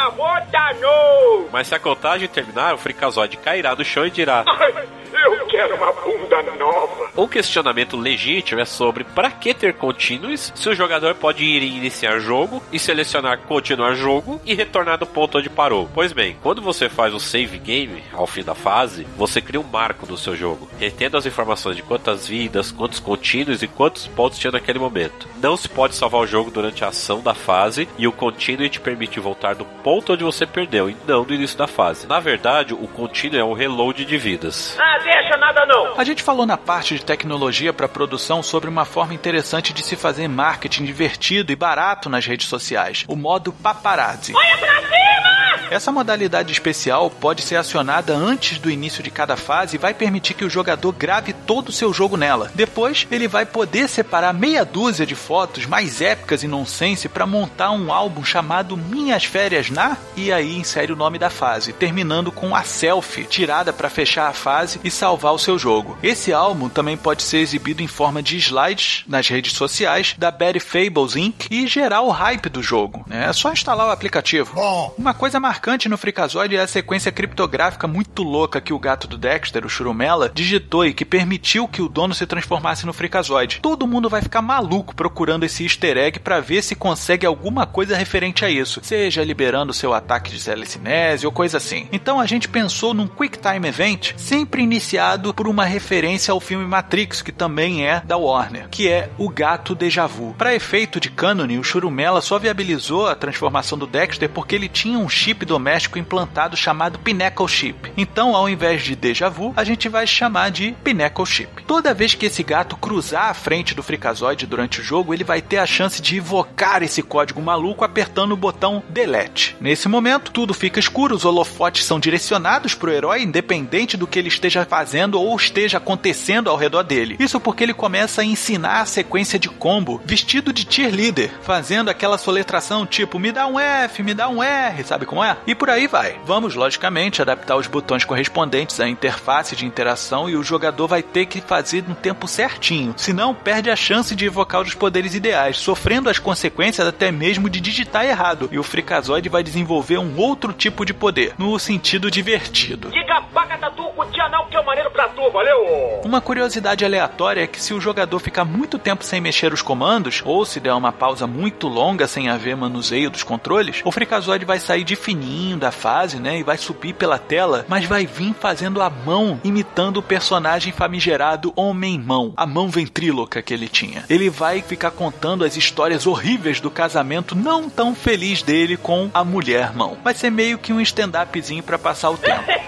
[1.52, 4.44] Mas se a contagem terminar, o Freakazoid cairá no chão e dirá.
[5.14, 7.12] Eu quero uma bunda nova!
[7.16, 11.78] Um questionamento legítimo é sobre para que ter contínuos se o jogador pode ir em
[11.78, 15.90] iniciar jogo e selecionar continuar jogo e retornar do ponto onde parou.
[15.94, 19.64] Pois bem, quando você faz o save game ao fim da fase, você cria um
[19.64, 24.40] marco do seu jogo, retendo as informações de quantas vidas, quantos contínuos e quantos pontos
[24.40, 25.28] tinha naquele momento.
[25.42, 28.80] Não se pode salvar o jogo durante a ação da fase e o contínuo te
[28.80, 32.08] permite voltar do ponto onde você perdeu e não do início da fase.
[32.08, 34.78] Na verdade, o contínuo é um reload de vidas.
[34.80, 36.00] Ah, deixa nada não!
[36.00, 39.96] A gente falou na parte de tecnologia para produção sobre uma forma interessante de se
[39.96, 44.34] fazer marketing divertido e barato nas redes sociais, o modo paparazzi.
[44.36, 45.42] Olha pra cima!
[45.72, 50.34] Essa modalidade especial pode ser acionada antes do início de cada fase e vai permitir
[50.34, 52.52] que o jogador grave todo o seu jogo nela.
[52.54, 57.72] Depois, ele vai poder separar meia dúzia de fotos mais épicas e nonsense para montar
[57.72, 62.56] um álbum chamado Minhas Férias na e aí insere o nome da fase, terminando com
[62.56, 65.98] a selfie tirada para fechar a fase e salvar o seu jogo.
[66.02, 70.60] Esse álbum também pode ser exibido em forma de slides nas redes sociais da Betty
[70.60, 71.48] Fables Inc.
[71.52, 73.04] e gerar o hype do jogo.
[73.06, 73.26] né?
[73.28, 74.56] É só instalar o aplicativo.
[74.56, 79.08] Bom, Uma coisa marcante no Freakazoid é a sequência criptográfica muito louca que o gato
[79.08, 83.60] do Dexter, o Churumela, digitou e que permitiu que o dono se transformasse no Freakazoid.
[83.62, 87.96] Todo mundo vai ficar maluco procurando esse easter egg pra ver se consegue alguma coisa
[87.96, 91.88] referente a isso, seja liberando seu ataque de telecinese ou coisa assim.
[91.92, 96.66] Então a gente pensou num Quick Time Event, sempre iniciado por uma referência ao filme
[96.66, 100.36] Matrix, que também é da Warner, que é o gato déjà vu.
[100.38, 104.98] Para efeito de cânone, o Churumela só viabilizou a transformação do Dexter porque ele tinha
[104.98, 107.92] um chip doméstico implantado chamado Pinnacle Chip.
[107.98, 111.64] Então, ao invés de déjà vu, a gente vai chamar de Pinnacle Chip.
[111.66, 115.42] Toda vez que esse gato cruzar a frente do Freakazoid durante o jogo, ele vai
[115.42, 116.51] ter a chance de invocar
[116.82, 119.58] esse código maluco apertando o botão Delete.
[119.60, 124.28] Nesse momento, tudo fica escuro, os holofotes são direcionados pro herói, independente do que ele
[124.28, 127.18] esteja fazendo ou esteja acontecendo ao redor dele.
[127.20, 132.18] Isso porque ele começa a ensinar a sequência de combo vestido de cheerleader, fazendo aquela
[132.18, 135.38] soletração tipo me dá um F, me dá um R, sabe como é?
[135.48, 136.20] E por aí vai.
[136.26, 141.26] Vamos, logicamente, adaptar os botões correspondentes à interface de interação e o jogador vai ter
[141.26, 146.10] que fazer no tempo certinho, senão perde a chance de evocar os poderes ideais, sofrendo
[146.10, 146.41] as consequências
[146.88, 148.50] até mesmo de digitar errado.
[148.52, 152.90] E o Freakazoid vai desenvolver um outro tipo de poder, no sentido divertido.
[152.90, 156.02] Diga paca tatu com tia não que é o maneiro pra tu, valeu?
[156.04, 160.22] Uma curiosidade aleatória é que se o jogador ficar muito tempo sem mexer os comandos,
[160.26, 164.60] ou se der uma pausa muito longa sem haver manuseio dos controles, o Freakazoid vai
[164.60, 168.82] sair de fininho da fase, né, e vai subir pela tela, mas vai vir fazendo
[168.82, 174.04] a mão, imitando o personagem famigerado Homem-Mão, a mão ventríloca que ele tinha.
[174.10, 176.21] Ele vai ficar contando as histórias horríveis
[176.62, 179.98] do casamento não tão feliz dele com a mulher-mão.
[180.04, 182.44] Vai ser meio que um stand-upzinho pra passar o tempo.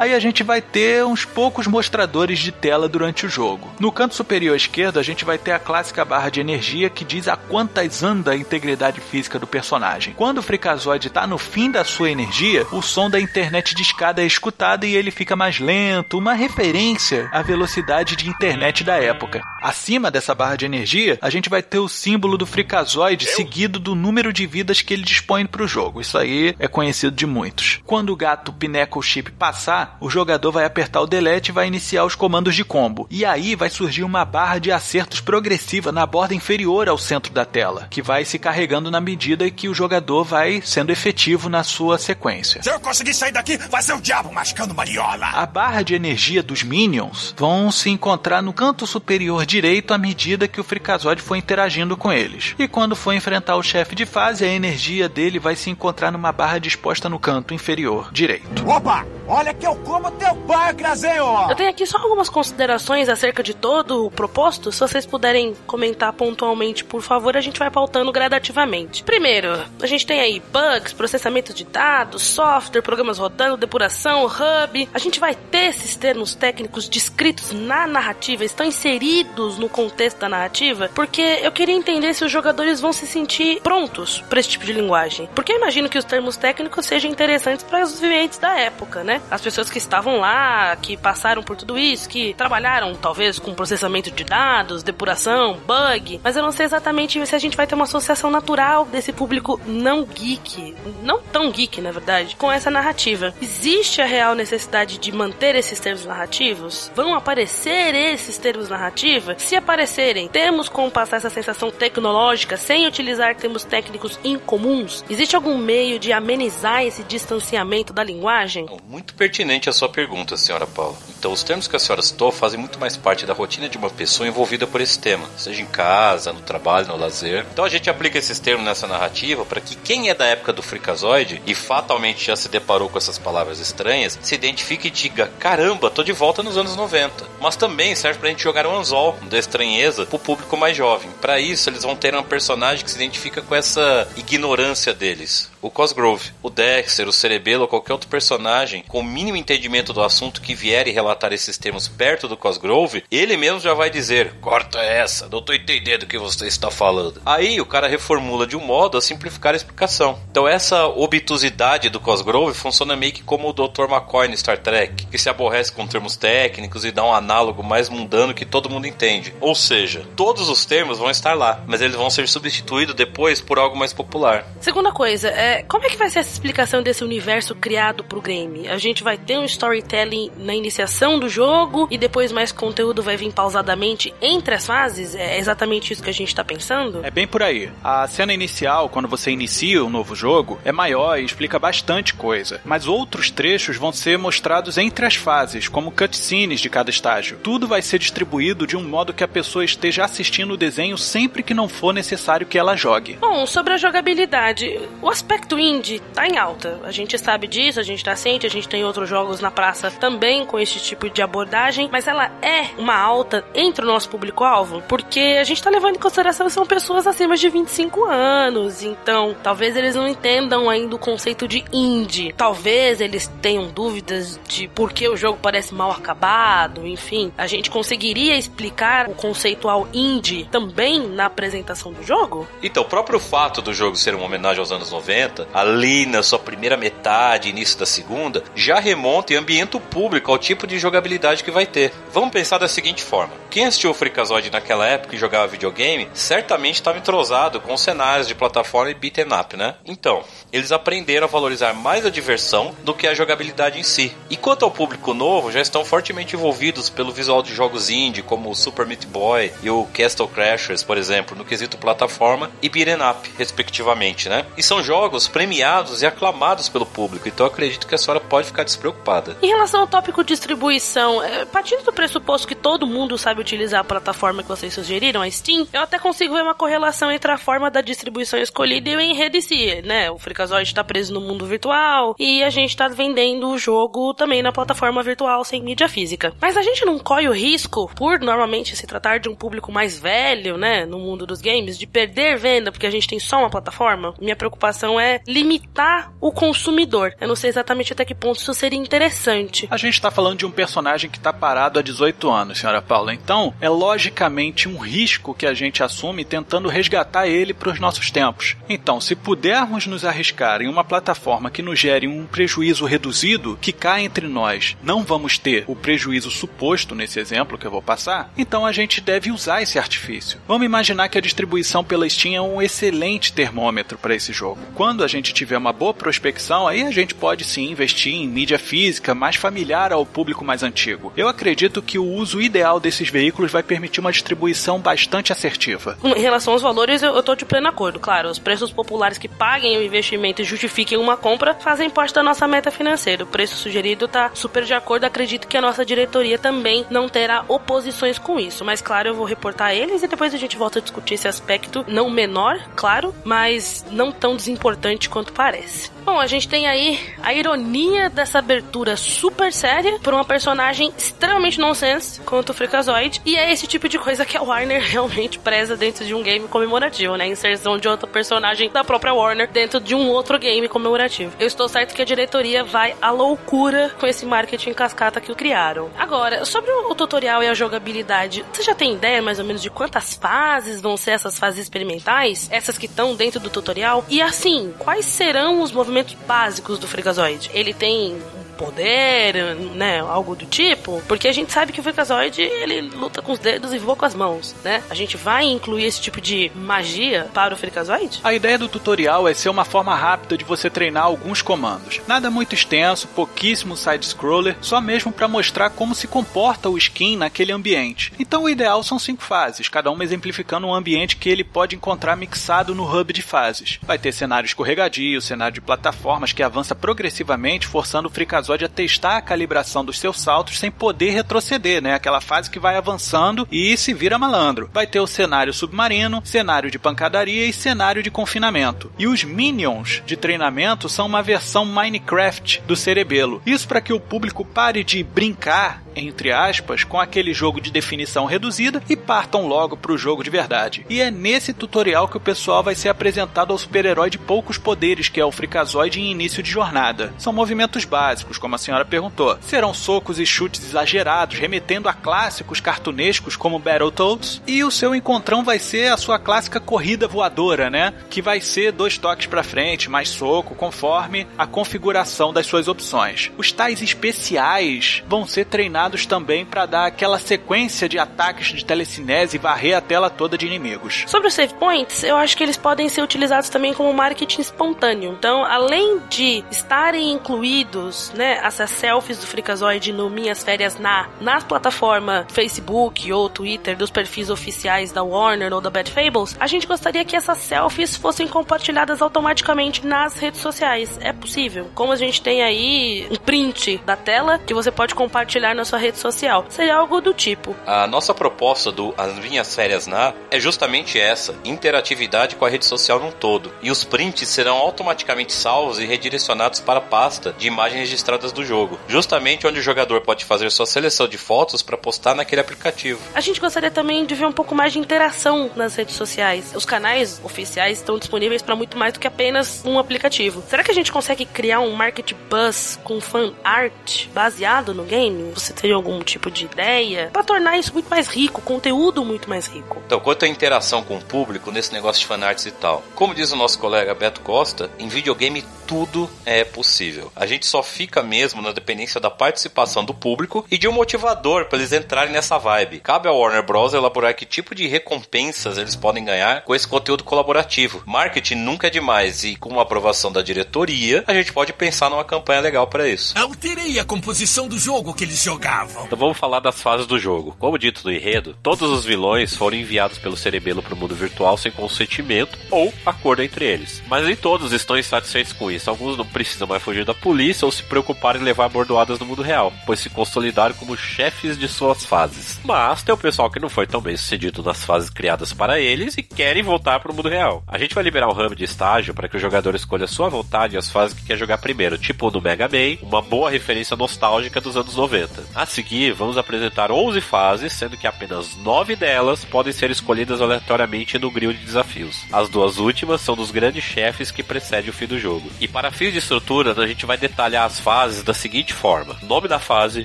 [0.00, 3.70] Aí a gente vai ter uns poucos mostradores de tela durante o jogo.
[3.78, 7.28] No canto superior esquerdo, a gente vai ter a clássica barra de energia que diz
[7.28, 10.12] a quantas anda a integridade física do personagem.
[10.14, 14.20] Quando o Freakazoid está no fim da sua energia, o som da internet de escada
[14.22, 19.42] é escutado e ele fica mais lento, uma referência à velocidade de internet da época.
[19.64, 23.94] Acima dessa barra de energia, a gente vai ter o símbolo do Freakazoid seguido do
[23.94, 26.02] número de vidas que ele dispõe para o jogo.
[26.02, 27.80] Isso aí é conhecido de muitos.
[27.86, 32.04] Quando o gato Pinnacle Chip passar, o jogador vai apertar o delete e vai iniciar
[32.04, 33.06] os comandos de combo.
[33.10, 37.46] E aí vai surgir uma barra de acertos progressiva na borda inferior ao centro da
[37.46, 41.96] tela, que vai se carregando na medida que o jogador vai sendo efetivo na sua
[41.96, 42.62] sequência.
[42.62, 45.28] se eu conseguir sair daqui, vai ser o diabo mascando mariola.
[45.28, 50.48] A barra de energia dos minions vão se encontrar no canto superior direito à medida
[50.48, 52.56] que o Freakazoid for interagindo com eles.
[52.58, 56.32] E quando for enfrentar o chefe de fase, a energia dele vai se encontrar numa
[56.32, 58.68] barra disposta no canto inferior direito.
[58.68, 59.06] Opa!
[59.26, 61.50] Olha que eu como teu hein, ó!
[61.50, 64.70] Eu tenho aqui só algumas considerações acerca de todo o proposto.
[64.70, 69.02] Se vocês puderem comentar pontualmente, por favor, a gente vai pautando gradativamente.
[69.02, 69.48] Primeiro,
[69.80, 74.88] a gente tem aí bugs, processamento de dados, software, programas rodando, depuração, hub.
[74.92, 80.28] A gente vai ter esses termos técnicos descritos na narrativa, estão inseridos no contexto da
[80.28, 84.64] narrativa, porque eu queria entender se os jogadores vão se sentir prontos para esse tipo
[84.64, 85.28] de linguagem.
[85.34, 89.20] Porque eu imagino que os termos técnicos sejam interessantes para os viventes da época, né?
[89.30, 94.10] As pessoas que estavam lá, que passaram por tudo isso, que trabalharam talvez com processamento
[94.10, 97.84] de dados, depuração, bug, mas eu não sei exatamente se a gente vai ter uma
[97.84, 103.34] associação natural desse público não geek, não tão geek, na verdade, com essa narrativa.
[103.40, 106.90] Existe a real necessidade de manter esses termos narrativos?
[106.94, 109.33] Vão aparecer esses termos narrativos?
[109.38, 115.04] Se aparecerem, temos como passar essa sensação tecnológica sem utilizar termos técnicos incomuns?
[115.08, 118.66] Existe algum meio de amenizar esse distanciamento da linguagem?
[118.88, 120.96] Muito pertinente a sua pergunta, senhora Paula.
[121.18, 123.90] Então, os termos que a senhora citou fazem muito mais parte da rotina de uma
[123.90, 127.46] pessoa envolvida por esse tema, seja em casa, no trabalho, no lazer.
[127.52, 130.62] Então, a gente aplica esses termos nessa narrativa para que quem é da época do
[130.62, 135.90] Freakazoid e fatalmente já se deparou com essas palavras estranhas se identifique e diga: caramba,
[135.90, 137.24] tô de volta nos anos 90.
[137.40, 141.10] Mas também serve pra gente jogar um anzol da estranheza pro público mais jovem.
[141.20, 145.50] Para isso, eles vão ter um personagem que se identifica com essa ignorância deles.
[145.64, 150.02] O Cosgrove, o Dexter, o Cerebelo ou qualquer outro personagem com o mínimo entendimento do
[150.02, 154.34] assunto que vier e relatar esses termos perto do Cosgrove, ele mesmo já vai dizer:
[154.42, 157.22] corta essa, não tô entendendo o que você está falando.
[157.24, 160.18] Aí o cara reformula de um modo a simplificar a explicação.
[160.30, 163.84] Então essa obtusidade do Cosgrove funciona meio que como o Dr.
[163.88, 167.88] McCoy no Star Trek, que se aborrece com termos técnicos e dá um análogo mais
[167.88, 169.32] mundano que todo mundo entende.
[169.40, 173.58] Ou seja, todos os termos vão estar lá, mas eles vão ser substituídos depois por
[173.58, 174.44] algo mais popular.
[174.60, 178.68] Segunda coisa, é, como é que vai ser essa explicação desse universo criado pro game?
[178.68, 183.16] A gente vai ter um storytelling na iniciação do jogo e depois mais conteúdo vai
[183.16, 185.14] vir pausadamente entre as fases?
[185.14, 187.04] É exatamente isso que a gente tá pensando?
[187.04, 187.70] É bem por aí.
[187.82, 192.60] A cena inicial, quando você inicia um novo jogo, é maior e explica bastante coisa.
[192.64, 197.38] Mas outros trechos vão ser mostrados entre as fases, como cutscenes de cada estágio.
[197.42, 201.42] Tudo vai ser distribuído de um modo que a pessoa esteja assistindo o desenho sempre
[201.42, 203.18] que não for necessário que ela jogue.
[203.20, 206.80] Bom, sobre a jogabilidade, o aspecto indie tá em alta.
[206.84, 209.90] A gente sabe disso, a gente tá ciente, a gente tem outros jogos na praça
[209.90, 214.82] também com esse tipo de abordagem, mas ela é uma alta entre o nosso público-alvo,
[214.88, 219.34] porque a gente tá levando em consideração que são pessoas acima de 25 anos, então
[219.42, 222.32] talvez eles não entendam ainda o conceito de indie.
[222.36, 227.32] Talvez eles tenham dúvidas de por que o jogo parece mal acabado, enfim.
[227.36, 232.46] A gente conseguiria explicar o conceitual indie também na apresentação do jogo?
[232.62, 236.38] Então, o próprio fato do jogo ser uma homenagem aos anos 90, ali na sua
[236.38, 241.44] primeira metade, início da segunda, já remonta e ambienta o público ao tipo de jogabilidade
[241.44, 241.92] que vai ter.
[242.12, 246.76] Vamos pensar da seguinte forma: quem assistiu o Freakazoid naquela época e jogava videogame, certamente
[246.76, 249.76] estava entrosado com cenários de plataforma e beat'em up, né?
[249.84, 254.12] Então, eles aprenderam a valorizar mais a diversão do que a jogabilidade em si.
[254.28, 258.50] E quanto ao público novo, já estão fortemente envolvidos pelo visual de jogos indie, como
[258.50, 263.02] o Super Meat Boy e o Castle Crashers, por exemplo, no quesito plataforma e beat'em
[263.08, 264.44] up, respectivamente, né?
[264.56, 268.64] E são jogos premiados e aclamados pelo público, então acredito que a senhora pode ficar
[268.64, 269.36] despreocupada.
[269.42, 273.84] Em relação ao tópico distribuição, é, partindo do pressuposto que todo mundo sabe utilizar a
[273.84, 277.70] plataforma que vocês sugeriram, a Steam, eu até consigo ver uma correlação entre a forma
[277.70, 280.10] da distribuição escolhida e o enredo em si, né?
[280.10, 284.42] O Freakazoid está preso no mundo virtual e a gente está vendendo o jogo também
[284.42, 286.34] na plataforma virtual sem mídia física.
[286.40, 289.98] Mas a gente não corre o risco, por normalmente se tratar de um público mais
[289.98, 293.50] velho, né, no mundo dos games, de perder venda porque a gente tem só uma
[293.50, 294.14] plataforma?
[294.20, 297.14] Minha preocupação é limitar o consumidor.
[297.20, 299.66] Eu não sei exatamente até que ponto isso seria interessante.
[299.70, 303.14] A gente está falando de um personagem que está parado há 18 anos, senhora Paula.
[303.14, 308.10] Então, é logicamente um risco que a gente assume tentando resgatar ele para os nossos
[308.10, 308.56] tempos.
[308.68, 313.72] Então, se pudermos nos arriscar em uma plataforma que nos gere um prejuízo reduzido, que
[313.72, 318.32] cá entre nós não vamos ter o prejuízo suposto nesse exemplo que eu vou passar,
[318.36, 320.40] então a gente deve usar esse artifício.
[320.46, 324.60] Vamos imaginar que a distribuição pela Steam é um excelente termômetro para esse jogo.
[324.74, 328.58] Quando a gente tiver uma boa prospecção, aí a gente pode sim investir em mídia
[328.58, 331.12] física mais familiar ao público mais antigo.
[331.16, 335.98] Eu acredito que o uso ideal desses veículos vai permitir uma distribuição bastante assertiva.
[336.04, 337.98] Em relação aos valores, eu, tô de pleno acordo.
[337.98, 342.22] Claro, os preços populares que paguem o investimento e justifiquem uma compra fazem parte da
[342.22, 343.24] nossa meta financeira.
[343.24, 345.04] O preço sugerido tá super de acordo.
[345.04, 348.64] Acredito que a nossa diretoria também não terá oposições com isso.
[348.64, 351.84] Mas, claro, eu vou reportar eles e depois a gente volta a discutir esse aspecto,
[351.88, 355.90] não menor, claro, mas não tão desimportante importante quanto parece.
[356.04, 361.58] Bom, a gente tem aí a ironia dessa abertura super séria por uma personagem extremamente
[361.58, 365.76] nonsense quanto o Freakazoid, e é esse tipo de coisa que a Warner realmente preza
[365.76, 367.26] dentro de um game comemorativo, né?
[367.26, 371.34] Inserção de outra personagem da própria Warner dentro de um outro game comemorativo.
[371.40, 375.36] Eu estou certo que a diretoria vai à loucura com esse marketing cascata que o
[375.36, 375.88] criaram.
[375.98, 379.70] Agora, sobre o tutorial e a jogabilidade, você já tem ideia mais ou menos de
[379.70, 382.48] quantas fases vão ser essas fases experimentais?
[382.52, 384.04] Essas que estão dentro do tutorial?
[384.08, 387.50] E assim, quais serão os movimentos básicos do Freakazoid?
[387.52, 388.16] Ele tem
[388.54, 393.32] poder, né, algo do tipo, porque a gente sabe que o Freakazoid, ele luta com
[393.32, 394.82] os dedos e voa com as mãos, né?
[394.88, 398.20] A gente vai incluir esse tipo de magia para o Freakazoid?
[398.22, 402.00] A ideia do tutorial é ser uma forma rápida de você treinar alguns comandos.
[402.06, 407.52] Nada muito extenso, pouquíssimo side-scroller, só mesmo para mostrar como se comporta o skin naquele
[407.52, 408.12] ambiente.
[408.18, 412.16] Então o ideal são cinco fases, cada uma exemplificando um ambiente que ele pode encontrar
[412.16, 413.78] mixado no hub de fases.
[413.82, 419.16] Vai ter cenário escorregadio, cenário de plataformas que avança progressivamente, forçando o Freakazoid a testar
[419.16, 421.94] a calibração dos seus saltos sem poder retroceder, né?
[421.94, 424.68] Aquela fase que vai avançando e se vira malandro.
[424.72, 428.90] Vai ter o cenário submarino, cenário de pancadaria e cenário de confinamento.
[428.98, 433.42] E os minions de treinamento são uma versão Minecraft do cerebelo.
[433.46, 438.24] Isso para que o público pare de brincar entre aspas, com aquele jogo de definição
[438.24, 440.84] reduzida e partam logo para o jogo de verdade.
[440.88, 445.08] E é nesse tutorial que o pessoal vai ser apresentado ao super-herói de poucos poderes,
[445.08, 447.12] que é o Freakazoid em início de jornada.
[447.18, 449.38] São movimentos básicos, como a senhora perguntou.
[449.40, 455.44] Serão socos e chutes exagerados, remetendo a clássicos cartunescos como Battletoads, e o seu encontrão
[455.44, 457.94] vai ser a sua clássica corrida voadora, né?
[458.10, 463.30] Que vai ser dois toques para frente, mais soco, conforme a configuração das suas opções.
[463.36, 469.36] Os tais especiais vão ser treinados também para dar aquela sequência de ataques de telecinese
[469.36, 471.04] e varrer a tela toda de inimigos.
[471.06, 475.12] Sobre os save points, eu acho que eles podem ser utilizados também como marketing espontâneo.
[475.18, 481.40] Então, além de estarem incluídos, né, essas selfies do Freakazoid no Minhas Férias na, na
[481.40, 486.66] plataforma Facebook ou Twitter dos perfis oficiais da Warner ou da Bad Fables, a gente
[486.66, 490.98] gostaria que essas selfies fossem compartilhadas automaticamente nas redes sociais.
[491.00, 491.70] É possível.
[491.74, 495.73] Como a gente tem aí um print da tela que você pode compartilhar na sua
[495.78, 496.44] rede social.
[496.48, 497.54] Seria algo do tipo.
[497.66, 502.64] A nossa proposta do As Minhas Férias Na é justamente essa: interatividade com a rede
[502.64, 503.52] social num todo.
[503.62, 508.44] E os prints serão automaticamente salvos e redirecionados para a pasta de imagens registradas do
[508.44, 513.00] jogo, justamente onde o jogador pode fazer sua seleção de fotos para postar naquele aplicativo.
[513.14, 516.52] A gente gostaria também de ver um pouco mais de interação nas redes sociais.
[516.54, 520.42] Os canais oficiais estão disponíveis para muito mais do que apenas um aplicativo.
[520.48, 525.32] Será que a gente consegue criar um market buzz com fan art baseado no game?
[525.34, 529.46] Você teria algum tipo de ideia para tornar isso muito mais rico, conteúdo muito mais
[529.46, 529.82] rico?
[529.86, 533.32] Então, quanto à interação com o público nesse negócio de fanarts e tal, como diz
[533.32, 537.10] o nosso colega Beto Costa, em videogame tudo é possível.
[537.16, 541.46] A gente só fica mesmo na dependência da participação do público e de um motivador
[541.46, 542.80] para eles entrarem nessa vibe.
[542.80, 543.72] Cabe ao Warner Bros.
[543.72, 547.82] elaborar que tipo de recompensas eles podem ganhar com esse conteúdo colaborativo.
[547.86, 552.04] Marketing nunca é demais e com a aprovação da diretoria, a gente pode pensar numa
[552.04, 553.18] campanha legal para isso.
[553.18, 555.18] Alterei a composição do jogo que eles
[555.54, 555.84] jogavam.
[555.84, 557.36] Então vamos falar das fases do jogo.
[557.38, 561.36] Como dito no enredo, todos os vilões foram enviados pelo cerebelo para o mundo virtual
[561.36, 563.82] sem consentimento ou acordo entre eles.
[563.86, 565.70] Mas nem todos estão insatisfeitos com isso.
[565.70, 569.22] Alguns não precisam mais fugir da polícia ou se preocupar em levar bordoadas no mundo
[569.22, 572.40] real, pois se consolidaram como chefes de suas fases.
[572.44, 575.96] Mas tem o pessoal que não foi tão bem sucedido nas fases criadas para eles
[575.96, 577.42] e querem voltar para o mundo real.
[577.46, 580.08] A gente vai liberar um hub de estágio para que o jogador escolha a sua
[580.08, 584.40] vontade as fases que quer jogar primeiro, tipo no Mega Man, uma boa referência nostálgica
[584.40, 585.24] dos anos 90.
[585.34, 590.98] A seguir, vamos apresentar 11 fases, sendo que apenas 9 delas podem ser escolhidas aleatoriamente
[590.98, 592.04] no grill de desafios.
[592.12, 595.30] As duas últimas são dos grandes chefes que precedem o fim do jogo.
[595.40, 599.28] E para fins de estrutura, a gente vai detalhar as fases da seguinte forma: nome
[599.28, 599.84] da fase,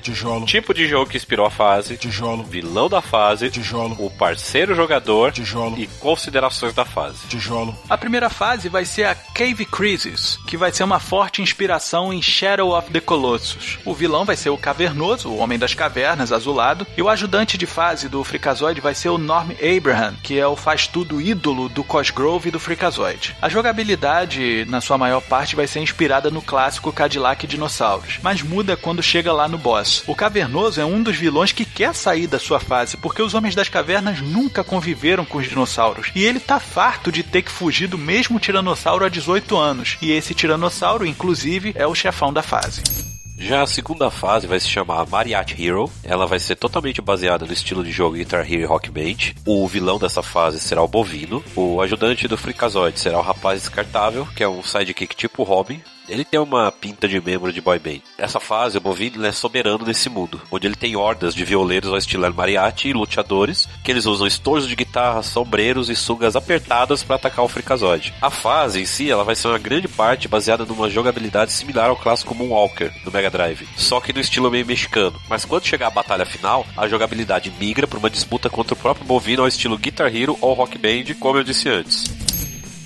[0.00, 0.46] Tijolo.
[0.46, 2.42] tipo de jogo que inspirou a fase, Tijolo.
[2.44, 3.96] vilão da fase, Tijolo.
[3.98, 5.78] o parceiro jogador Tijolo.
[5.78, 7.26] e considerações da fase.
[7.28, 7.76] Tijolo.
[7.88, 12.20] A primeira fase vai ser a Cave Crisis, que vai ser uma forte inspiração em
[12.22, 13.78] Shadow of the Colossus.
[13.84, 17.66] O vilão vai ser o Cavernoso, o Homem das Cavernas, azulado, e o ajudante de
[17.66, 22.48] fase do Freakazoid vai ser o Norm Abraham, que é o faz-tudo ídolo do Cosgrove
[22.48, 23.36] e do Freakazoid.
[23.40, 28.76] A jogabilidade, na sua maior parte, vai ser inspirada no clássico Cadillac Dinossauros, mas muda
[28.76, 30.02] quando chega lá no boss.
[30.06, 33.54] O Cavernoso é um dos vilões que quer sair da sua fase, porque os Homens
[33.54, 37.86] das Cavernas nunca conviveram com os dinossauros, e ele tá farto de ter que fugir
[37.86, 42.82] do mesmo tiranossauro há 18 anos, e esse tiranossauro, inclusive, é o chefão da fase.
[43.42, 45.90] Já a segunda fase vai se chamar Mariachi Hero.
[46.04, 49.32] Ela vai ser totalmente baseada no estilo de jogo Guitar Hero e Rock Band.
[49.46, 51.42] O vilão dessa fase será o Bovino.
[51.56, 55.80] O ajudante do Freakazoid será o Rapaz Descartável, que é um sidekick tipo Robin.
[56.10, 58.00] Ele tem uma pinta de membro de boy band.
[58.18, 61.96] Nessa fase, o Bovino é soberano nesse mundo, onde ele tem hordas de violeiros ao
[61.96, 67.16] estilo mariachi e luteadores, que eles usam estojos de guitarra, sombreiros e sugas apertadas para
[67.16, 68.12] atacar o Freakazoid.
[68.20, 71.96] A fase em si, ela vai ser uma grande parte baseada numa jogabilidade similar ao
[71.96, 75.20] clássico Moonwalker do Mega Drive, só que no estilo meio mexicano.
[75.28, 79.06] Mas quando chegar a batalha final, a jogabilidade migra para uma disputa contra o próprio
[79.06, 82.29] Bovino ao estilo Guitar Hero ou Rock Band, como eu disse antes.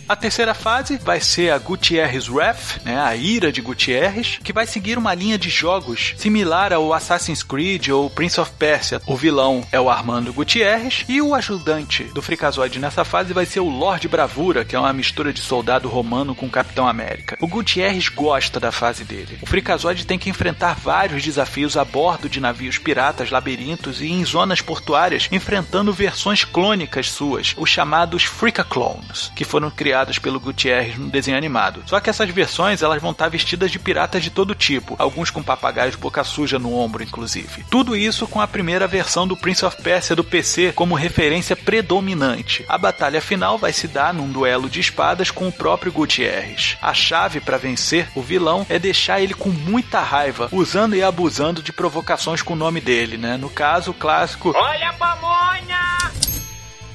[0.07, 4.66] A terceira fase vai ser a Gutierrez Wrath, né, a ira de Gutierrez, que vai
[4.66, 9.00] seguir uma linha de jogos similar ao Assassin's Creed ou Prince of Persia.
[9.07, 13.61] O vilão é o Armando Gutierrez e o ajudante do Freakazoid nessa fase vai ser
[13.61, 17.38] o Lorde Bravura, que é uma mistura de soldado romano com Capitão América.
[17.40, 19.38] O Gutierrez gosta da fase dele.
[19.40, 24.22] O Freakazoid tem que enfrentar vários desafios a bordo de navios piratas, labirintos e em
[24.22, 30.99] zonas portuárias, enfrentando versões clônicas suas, os chamados Freaka Clones, que foram criados pelo Gutierrez
[30.99, 31.82] no desenho animado.
[31.86, 35.42] Só que essas versões elas vão estar vestidas de piratas de todo tipo, alguns com
[35.42, 37.64] papagaios boca suja no ombro, inclusive.
[37.70, 42.64] Tudo isso com a primeira versão do Prince of Persia do PC como referência predominante.
[42.68, 46.76] A batalha final vai se dar num duelo de espadas com o próprio Gutierrez.
[46.82, 51.62] A chave para vencer o vilão é deixar ele com muita raiva, usando e abusando
[51.62, 53.36] de provocações com o nome dele, né?
[53.36, 55.74] No caso, o clássico Olha a pamonha!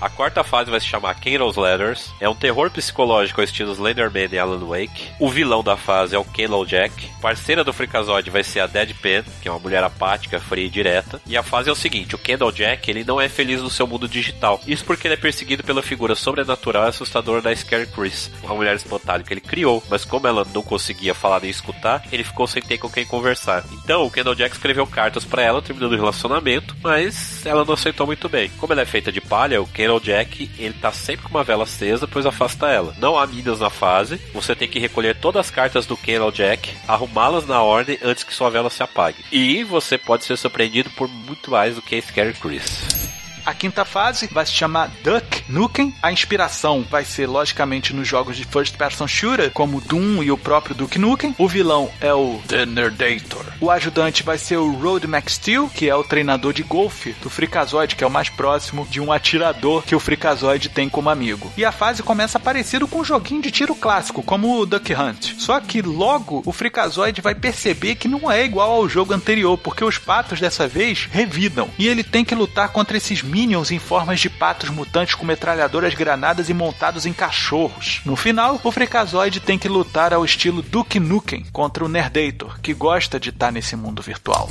[0.01, 2.13] A quarta fase vai se chamar Candle's Letters.
[2.21, 5.09] É um terror psicológico ao estilo Slenderman e Alan Wake.
[5.19, 7.09] O vilão da fase é o Candle Jack.
[7.21, 11.21] Parceira do Freakazoid vai ser a Deadpan, que é uma mulher apática, fria e direta.
[11.25, 13.85] E a fase é o seguinte, o Candle Jack, ele não é feliz no seu
[13.85, 14.61] mundo digital.
[14.65, 18.75] Isso porque ele é perseguido pela figura sobrenatural e assustadora da Scary Chris, uma mulher
[18.77, 19.83] espantalha que ele criou.
[19.89, 23.65] Mas como ela não conseguia falar nem escutar, ele ficou sem ter com quem conversar.
[23.83, 28.07] Então, o Candle Jack escreveu cartas para ela, terminando o relacionamento, mas ela não aceitou
[28.07, 28.49] muito bem.
[28.57, 31.63] Como ela é feita de palha, o Candle Jack, ele tá sempre com uma vela
[31.63, 32.95] acesa, pois afasta ela.
[32.99, 36.69] Não há minas na fase, você tem que recolher todas as cartas do Candle Jack,
[36.87, 39.25] arrumá-las na ordem antes que sua vela se apague.
[39.31, 43.09] E você pode ser surpreendido por muito mais do que Scary Chris.
[43.45, 45.93] A quinta fase vai se chamar Duck Nukem.
[46.01, 50.37] A inspiração vai ser, logicamente, nos jogos de first person shooter, como Doom e o
[50.37, 51.35] próprio Duke Nukem.
[51.37, 53.45] O vilão é o The Nerdator.
[53.59, 57.29] O ajudante vai ser o Road Max Steel, que é o treinador de golfe do
[57.29, 61.51] Freakazoid, que é o mais próximo de um atirador que o Freakazoid tem como amigo.
[61.57, 65.33] E a fase começa parecido com um joguinho de tiro clássico, como o Duck Hunt.
[65.37, 69.83] Só que logo o Freakazoid vai perceber que não é igual ao jogo anterior, porque
[69.83, 71.69] os patos dessa vez revidam.
[71.77, 75.93] E ele tem que lutar contra esses minions em formas de patos mutantes com metralhadoras,
[75.93, 78.01] granadas e montados em cachorros.
[78.05, 82.73] No final, o Freakazoid tem que lutar ao estilo Duke Nukem contra o Nerdator, que
[82.73, 84.49] gosta de estar nesse mundo virtual.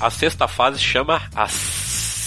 [0.00, 1.22] A sexta fase chama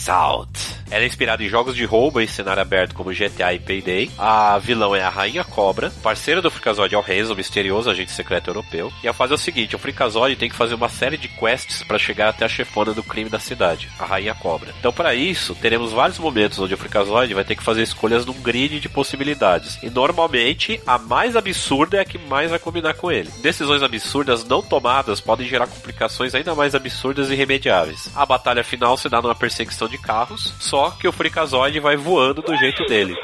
[0.02, 0.82] Assault.
[0.92, 4.12] Ela é inspirada em jogos de roubo em cenário aberto como GTA e Payday.
[4.18, 5.90] A vilão é a Rainha Cobra.
[6.04, 8.92] Parceira do Freakazoid é o Reis, o misterioso agente secreto europeu.
[9.02, 11.82] E a fase é o seguinte: o Freakazoid tem que fazer uma série de quests
[11.84, 14.74] para chegar até a chefona do crime da cidade, a Rainha Cobra.
[14.78, 18.42] Então, para isso, teremos vários momentos onde o Freakazoid vai ter que fazer escolhas num
[18.42, 19.82] grid de possibilidades.
[19.82, 23.32] E normalmente, a mais absurda é a que mais vai combinar com ele.
[23.42, 28.10] Decisões absurdas não tomadas podem gerar complicações ainda mais absurdas e irremediáveis.
[28.14, 32.42] A batalha final se dá numa perseguição de carros, só que o Freakazoid vai voando
[32.42, 33.16] do jeito dele.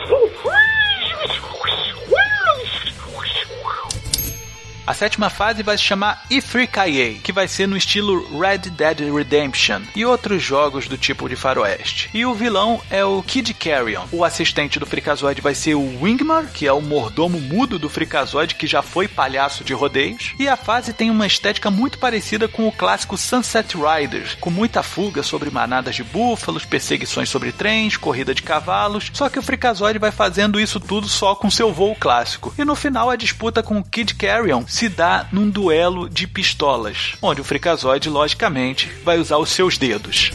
[4.88, 9.82] A sétima fase vai se chamar Ifrikaye, que vai ser no estilo Red Dead Redemption
[9.94, 12.10] e outros jogos do tipo de faroeste.
[12.14, 14.06] E o vilão é o Kid Carrion.
[14.14, 18.56] O assistente do Freakazoid vai ser o Wingmar, que é o mordomo mudo do Freakazoid
[18.56, 20.34] que já foi palhaço de rodeios.
[20.40, 24.82] E a fase tem uma estética muito parecida com o clássico Sunset Riders, com muita
[24.82, 29.12] fuga sobre manadas de búfalos, perseguições sobre trens, corrida de cavalos.
[29.14, 32.54] Só que o Freakazoid vai fazendo isso tudo só com seu voo clássico.
[32.58, 37.16] E no final a disputa com o Kid Carrion se dá num duelo de pistolas,
[37.20, 40.32] onde o Freakazoid, logicamente, vai usar os seus dedos.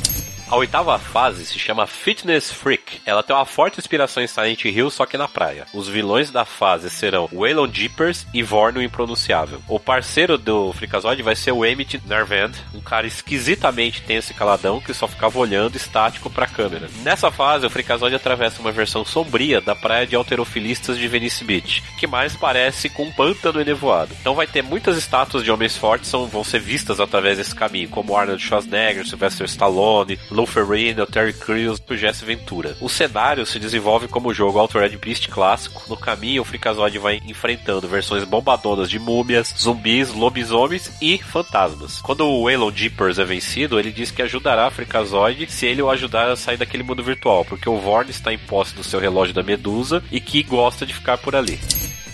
[0.53, 3.00] A oitava fase se chama Fitness Freak.
[3.07, 5.64] Ela tem uma forte inspiração em Silent Hill, só que na praia.
[5.72, 9.62] Os vilões da fase serão Waylon Jeepers e Vorn o Impronunciável.
[9.66, 14.78] O parceiro do Freakazoid vai ser o Emmett Nervand, um cara esquisitamente tenso e caladão
[14.78, 16.90] que só ficava olhando estático pra câmera.
[17.03, 21.82] Nessa fase, o Freakazoid atravessa uma versão sombria da praia de alterofilistas de Venice Beach,
[21.98, 24.14] que mais parece com um pântano enevoado.
[24.20, 27.88] Então vai ter muitas estátuas de homens fortes são, vão ser vistas através desse caminho,
[27.88, 32.76] como Arnold Schwarzenegger, Sylvester Stallone, Lou Ferrigno, Terry Crews e o Jesse Ventura.
[32.80, 35.84] O cenário se desenvolve como o jogo Altered Beast clássico.
[35.88, 42.01] No caminho, o Freakazoid vai enfrentando versões bombadonas de múmias, zumbis, lobisomens e fantasmas.
[42.01, 45.90] Quando o Waylon Jeepers é vencido, ele diz que ajudará a Freakazoid se ele o
[45.90, 49.32] ajudar a sair daquele mundo virtual, porque o Vorn está em posse do seu relógio
[49.32, 51.61] da Medusa e que gosta de ficar por ali.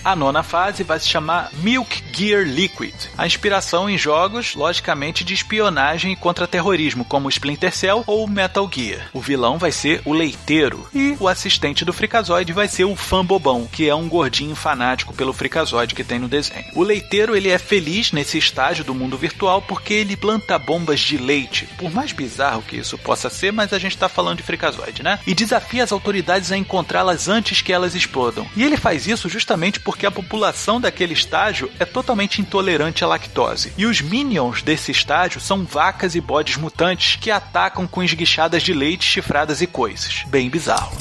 [0.05, 2.95] A nona fase vai se chamar Milk Gear Liquid.
[3.17, 9.09] A inspiração em jogos, logicamente, de espionagem e contra-terrorismo, como Splinter Cell ou Metal Gear.
[9.13, 13.25] O vilão vai ser o leiteiro e o assistente do Freakazoid vai ser o fã
[13.25, 16.65] bobão, que é um gordinho fanático pelo Freakazoid que tem no desenho.
[16.75, 21.17] O leiteiro ele é feliz nesse estágio do mundo virtual porque ele planta bombas de
[21.17, 21.69] leite.
[21.77, 25.19] Por mais bizarro que isso possa ser, mas a gente está falando de Freakazoid, né?
[25.27, 28.47] E desafia as autoridades a encontrá-las antes que elas explodam.
[28.57, 33.73] E ele faz isso justamente porque a população daquele estágio é totalmente intolerante à lactose.
[33.79, 38.75] E os minions desse estágio são vacas e bodes mutantes que atacam com esguichadas de
[38.75, 40.25] leite, chifradas e coices.
[40.27, 40.95] Bem bizarro.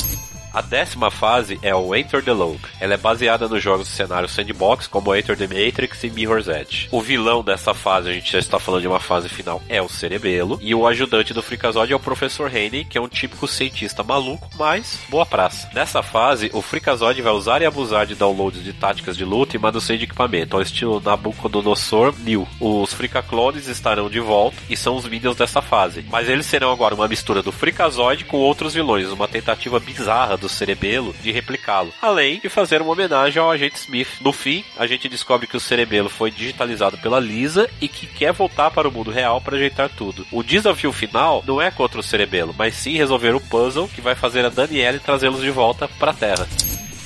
[0.54, 2.60] A décima fase é o Enter the Loop.
[2.80, 6.88] Ela é baseada nos jogos do cenário sandbox, como Enter the Matrix e Mirror's Edge.
[6.92, 9.90] O vilão dessa fase, a gente já está falando de uma fase final, é o
[9.90, 10.58] Cerebelo.
[10.62, 14.50] E o ajudante do Freakazoid é o Professor Haney, que é um típico cientista maluco,
[14.56, 15.70] mas boa praça.
[15.74, 19.60] Nessa fase, o Freakazoid vai usar e abusar de downloads de táticas de luta e
[19.60, 22.48] manuseio de equipamento, ao estilo Nabucodonosor New.
[22.60, 26.06] Os Freakaclones estarão de volta e são os minions dessa fase.
[26.10, 30.50] Mas eles serão agora uma mistura do Freakazoid com outros vilões, uma tentativa bizarra do
[30.50, 34.08] Cerebelo de replicá-lo, além de fazer uma homenagem ao agente Smith.
[34.22, 38.32] No fim, a gente descobre que o Cerebelo foi digitalizado pela Lisa e que quer
[38.34, 40.26] voltar para o mundo real para ajeitar tudo.
[40.32, 44.16] O desafio final não é contra o Cerebelo, mas sim resolver o puzzle que vai
[44.16, 46.48] fazer a Danielle trazê-los de volta para a Terra.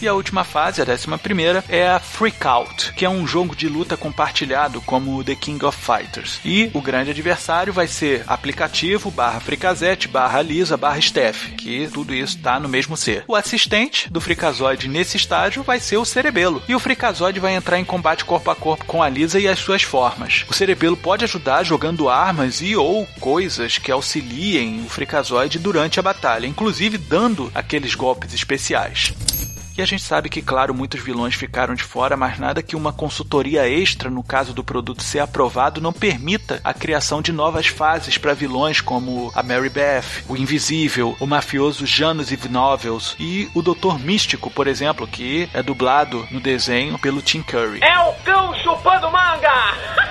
[0.02, 3.56] E a última fase, a décima primeira, é a Freak Out, que é um jogo
[3.56, 6.40] de luta compartilhado como The King of Fighters.
[6.44, 12.16] E o grande adversário vai ser aplicativo barra Fricazette barra Lisa barra Steph, que tudo
[12.16, 13.24] isso tá no mesmo ser.
[13.28, 16.64] O assistente do Frikazoid nesse estágio vai ser o Cerebelo.
[16.68, 19.60] E o Frikazoid vai entrar em combate corpo a corpo com a Lisa e as
[19.60, 20.46] suas formas.
[20.50, 26.04] O Cerebelo pode ajudar jogando armas e ou coisas que auxiliem o Frikazoid durante a
[26.04, 29.14] batalha, inclusive dando aqueles golpes especiais.
[29.78, 32.92] E a gente sabe que, claro, muitos vilões ficaram de fora, mas nada que uma
[32.92, 38.18] consultoria extra, no caso do produto ser aprovado, não permita a criação de novas fases
[38.18, 44.00] para vilões como a Mary Beth, o Invisível, o mafioso Janus Novels e o Doutor
[44.00, 47.80] Místico, por exemplo, que é dublado no desenho pelo Tim Curry.
[47.82, 50.11] É o cão chupando manga!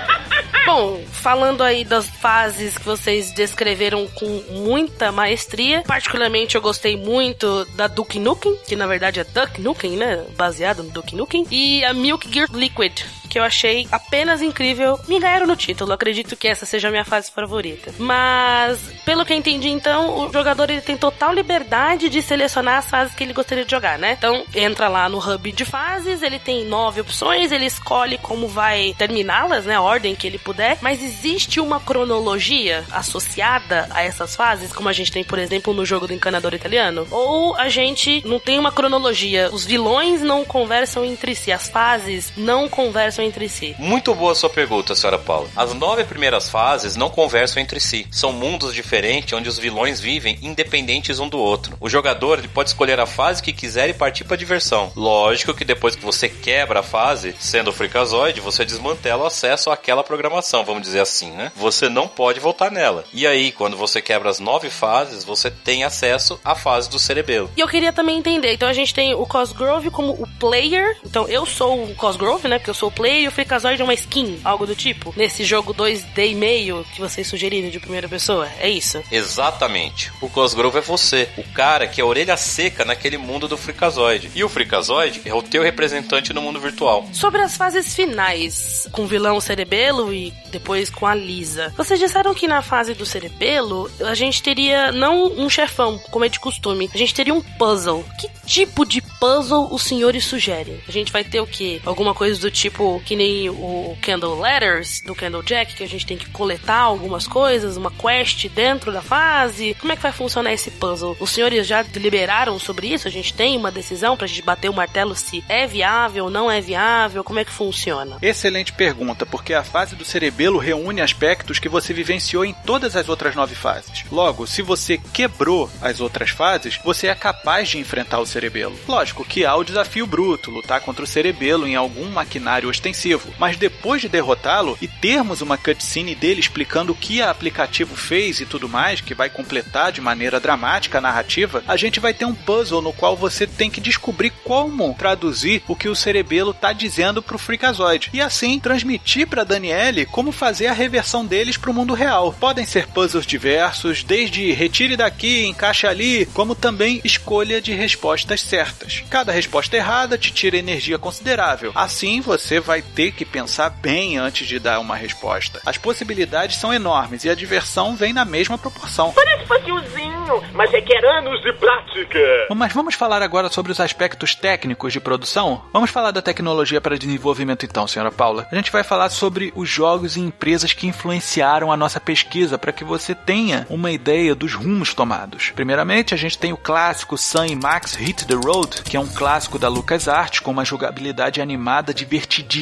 [0.73, 7.65] Bom, falando aí das fases que vocês descreveram com muita maestria, particularmente eu gostei muito
[7.75, 10.23] da Duke Nukem, que na verdade é Duck Nukem, né?
[10.37, 14.99] Baseado no Duke Nukem, e a Milk Gear Liquid, que eu achei apenas incrível.
[15.07, 17.93] Me ganharam no título, acredito que essa seja a minha fase favorita.
[17.97, 22.89] Mas, pelo que eu entendi, então, o jogador ele tem total liberdade de selecionar as
[22.89, 24.15] fases que ele gostaria de jogar, né?
[24.17, 28.93] Então, entra lá no hub de fases, ele tem nove opções, ele escolhe como vai
[28.97, 29.75] terminá-las, né?
[29.75, 34.93] A ordem que ele puder, mas existe uma cronologia associada a essas fases, como a
[34.93, 37.07] gente tem, por exemplo, no jogo do encanador italiano?
[37.09, 42.33] Ou a gente não tem uma cronologia, os vilões não conversam entre si, as fases
[42.35, 43.75] não conversam entre si?
[43.77, 45.49] Muito boa sua pergunta, senhora Paula.
[45.55, 48.07] As nove primeiras fases não conversam entre si.
[48.11, 51.77] São mundos diferentes onde os vilões vivem independentes um do outro.
[51.79, 54.91] O jogador ele pode escolher a fase que quiser e partir para diversão.
[54.95, 60.03] Lógico que depois que você quebra a fase, sendo Freakazoid, você desmantela o acesso àquela
[60.03, 61.51] programação, vamos dizer assim, né?
[61.55, 63.03] Você não pode voltar nela.
[63.13, 67.49] E aí, quando você quebra as nove fases, você tem acesso à fase do cerebelo.
[67.55, 71.27] E eu queria também entender, então a gente tem o Cosgrove como o player, então
[71.27, 73.93] eu sou o Cosgrove, né, porque eu sou o player e o Freakazoid é uma
[73.93, 78.47] skin, algo do tipo, nesse jogo 2D e meio que vocês sugeriram de primeira pessoa,
[78.59, 79.03] é isso?
[79.11, 80.11] Exatamente.
[80.21, 84.31] O Cosgrove é você, o cara que é a orelha seca naquele mundo do Freakazoid.
[84.35, 87.07] E o Freakazoid é o teu representante no mundo virtual.
[87.13, 91.73] Sobre as fases finais, com o vilão Cerebelo e depois com a Lisa.
[91.75, 96.29] Vocês disseram que na fase do Cerebelo a gente teria não um chefão, como é
[96.29, 98.05] de costume, a gente teria um puzzle.
[98.19, 100.81] Que tipo de puzzle os senhores sugerem?
[100.87, 101.81] A gente vai ter o quê?
[101.85, 106.05] Alguma coisa do tipo que nem o Candle Letters do Candle Jack, que a gente
[106.05, 109.75] tem que coletar algumas coisas, uma quest dentro da fase?
[109.79, 111.15] Como é que vai funcionar esse puzzle?
[111.19, 113.07] Os senhores já deliberaram sobre isso?
[113.07, 116.61] A gente tem uma decisão pra gente bater o martelo se é viável não é
[116.61, 117.23] viável?
[117.23, 118.17] Como é que funciona?
[118.21, 123.09] Excelente pergunta, porque a fase do cerebelo reúne aspectos que você vivenciou em todas as
[123.09, 124.05] outras nove fases.
[124.11, 128.77] Logo, se você quebrou as outras fases, você é capaz de enfrentar o cerebelo.
[128.87, 132.90] Lógico que há o desafio bruto, lutar contra o cerebelo em algum maquinário ostensivo.
[133.37, 138.39] Mas depois de derrotá-lo e termos uma cutscene dele explicando o que a aplicativo fez
[138.39, 142.25] e tudo mais, que vai completar de maneira dramática a narrativa, a gente vai ter
[142.25, 146.73] um puzzle no qual você tem que descobrir como traduzir o que o cerebelo tá
[146.73, 148.09] dizendo pro Freakazoid.
[148.13, 152.33] E assim transmitir para Daniele como fazer a reversão deles pro mundo real.
[152.39, 159.03] Podem ser puzzles diversos, desde retire daqui, encaixe ali, como também escolha de respostas certas.
[159.09, 161.71] Cada resposta errada te tira energia considerável.
[161.75, 165.61] Assim você vai ter que pensar bem antes de dar uma resposta.
[165.65, 169.11] As possibilidades são enormes e a diversão vem na mesma proporção.
[169.13, 172.19] Parece facilzinho, mas requer anos de prática.
[172.55, 175.63] Mas vamos falar agora sobre os aspectos técnicos de produção?
[175.73, 178.47] Vamos falar da tecnologia para desenvolvimento então, senhora Paula.
[178.51, 182.71] A gente vai falar sobre os jogos e empresas que influenciaram a nossa pesquisa para
[182.71, 185.51] que você tenha uma ideia dos rumos tomados.
[185.51, 189.07] Primeiramente, a gente tem o clássico Sun e Max Hit the Road, que é um
[189.07, 192.60] clássico da LucasArts com uma jogabilidade animada divertidíssima.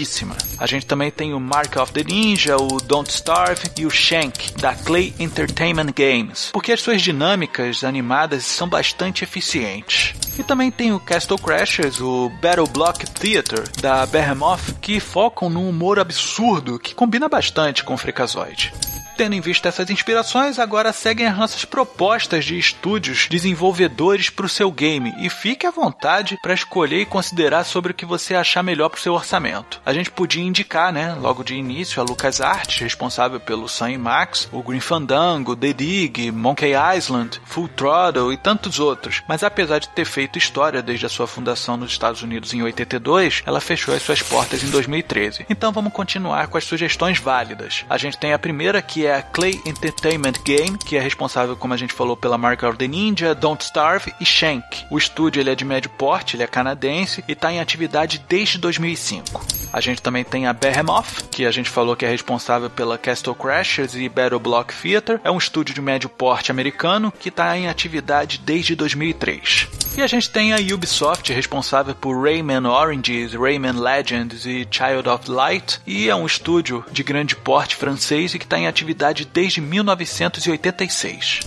[0.57, 4.53] A gente também tem o Mark of the Ninja, o Don't Starve e o Shank,
[4.59, 10.13] da Clay Entertainment Games, porque as suas dinâmicas animadas são bastante eficientes.
[10.37, 15.67] E também tem o Castle Crashers, o Battle Block Theater, da Behemoth, que focam num
[15.67, 18.73] humor absurdo que combina bastante com o Freakazoid.
[19.19, 24.49] Tendo em vista essas inspirações, agora seguem as nossas propostas de estúdios desenvolvedores para o
[24.49, 28.63] seu game e fique à vontade para escolher e considerar sobre o que você achar
[28.63, 29.81] melhor para o seu orçamento.
[29.85, 34.63] A gente podia indicar, né, logo de início, a LucasArts, responsável pelo Sun Max, o
[34.63, 39.21] Green Fandango, The Dig, Monkey Island, Full Throttle e tantos outros.
[39.27, 43.43] Mas apesar de ter feito história desde a sua fundação nos Estados Unidos em 82,
[43.45, 45.45] ela fechou as suas portas em 2013.
[45.49, 47.83] Então vamos continuar com as sugestões válidas.
[47.89, 51.73] A gente tem a primeira que é a Clay Entertainment Game, que é responsável, como
[51.73, 54.85] a gente falou, pela Mark of the Ninja, Don't Starve e Shank.
[54.89, 58.57] O estúdio ele é de médio porte, ele é canadense e está em atividade desde
[58.57, 59.45] 2005.
[59.71, 63.35] A gente também tem a Behemoth, que a gente falou que é responsável pela Castle
[63.35, 65.21] Crashers e Battle Block Theater.
[65.23, 69.67] É um estúdio de médio porte americano que está em atividade desde 2003.
[69.97, 75.29] E a gente tem a Ubisoft, responsável por Rayman Oranges, Rayman Legends e Child of
[75.29, 79.61] Light, e é um estúdio de grande porte francês e que está em atividade desde
[79.61, 81.39] 1986.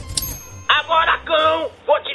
[0.69, 2.12] Agora, cão, vou te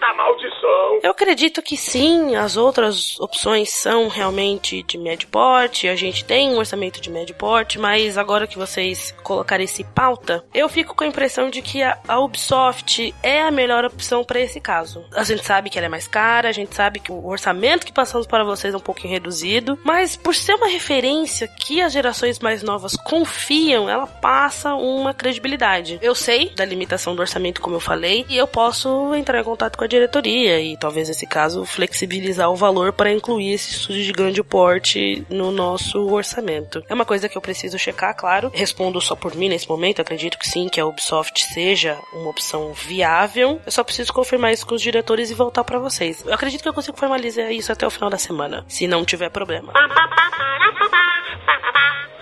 [0.00, 1.00] desta maldição.
[1.02, 6.50] Eu acredito que sim, as outras opções são realmente de médio porte, a gente tem
[6.50, 11.04] um orçamento de médio porte, mas agora que vocês colocarem esse pauta, eu fico com
[11.04, 15.04] a impressão de que a, Ubisoft é a melhor opção para esse caso.
[15.14, 17.92] A gente sabe que ela é mais cara, a gente sabe que o orçamento que
[17.92, 22.38] passamos para vocês é um pouquinho reduzido, mas por ser uma referência que as gerações
[22.38, 25.98] mais novas confiam, ela passa uma credibilidade.
[26.02, 29.76] Eu sei da limitação do orçamento, como eu falei, e eu posso entrar em contato
[29.76, 34.12] com a diretoria e talvez nesse caso flexibilizar o valor para incluir esse estúdio de
[34.12, 36.82] grande porte no nosso orçamento.
[36.88, 38.50] É uma coisa que eu preciso checar, claro.
[38.54, 42.72] Respondo só por mim nesse momento, acredito que sim, que a Ubisoft seja uma opção
[42.72, 43.60] viável.
[43.64, 46.24] Eu só preciso confirmar isso com os diretores e voltar para vocês.
[46.24, 49.28] Eu acredito que eu consigo formalizar isso até o final da semana, se não tiver
[49.28, 49.72] problema.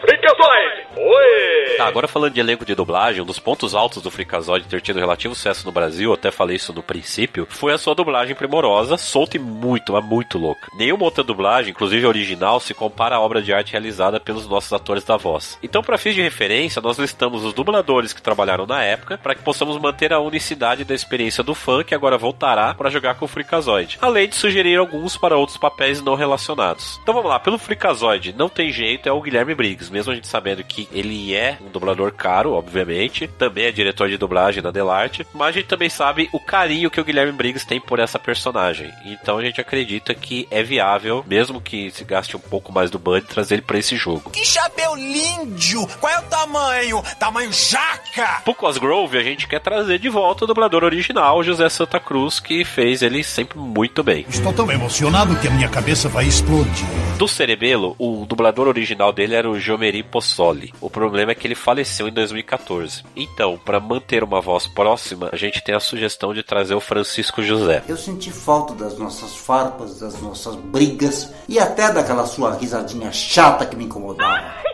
[0.00, 0.86] Freakazoid!
[0.96, 1.76] Oi!
[1.76, 4.98] Tá, agora falando de elenco de dublagem, um dos pontos altos do Freakazoid ter tido
[4.98, 9.36] relativo sucesso no Brasil, até falei isso no princípio, foi a sua dublagem primorosa, solta
[9.36, 10.70] e muito, mas muito louca.
[10.76, 14.72] Nenhuma outra dublagem, inclusive a original, se compara à obra de arte realizada pelos nossos
[14.72, 15.58] atores da voz.
[15.60, 19.42] Então, para fins de referência, nós listamos os dubladores que trabalharam na época, para que
[19.42, 23.28] possamos manter a unicidade da experiência do fã que agora voltará para jogar com o
[23.28, 27.00] Freakazoid, além de sugerir alguns para outros papéis não relacionados.
[27.02, 30.28] Então vamos lá, pelo Freakazoid, não tem jeito, é o Guilherme Briggs, mesmo a gente
[30.28, 35.26] sabendo que ele é um dublador caro, obviamente, também é diretor de dublagem da Delarte,
[35.34, 38.92] mas a gente também sabe o carinho que o Guilherme Briggs tem por essa personagem.
[39.04, 42.98] Então a gente acredita que é viável, mesmo que se gaste um pouco mais do
[42.98, 44.30] budget, trazer ele para esse jogo.
[44.30, 45.86] Que chapéu lindo!
[46.00, 47.02] Qual é o tamanho?
[47.18, 48.42] Tamanho jaca!
[48.44, 52.64] Pro Cosgrove, a gente quer trazer de volta o dublador original, José Santa Cruz, que
[52.64, 54.24] fez ele sempre muito bem.
[54.28, 56.86] Estou tão emocionado que a minha cabeça vai explodir.
[57.18, 60.72] Do Cerebelo, o dublador original dele era o Jomeri Possoli.
[60.80, 63.02] O problema é que ele faleceu em 2014.
[63.16, 67.37] Então, para manter uma voz próxima, a gente tem a sugestão de trazer o Francisco
[67.42, 67.82] José.
[67.88, 73.66] Eu senti falta das nossas farpas, das nossas brigas e até daquela sua risadinha chata
[73.66, 74.68] que me incomodava.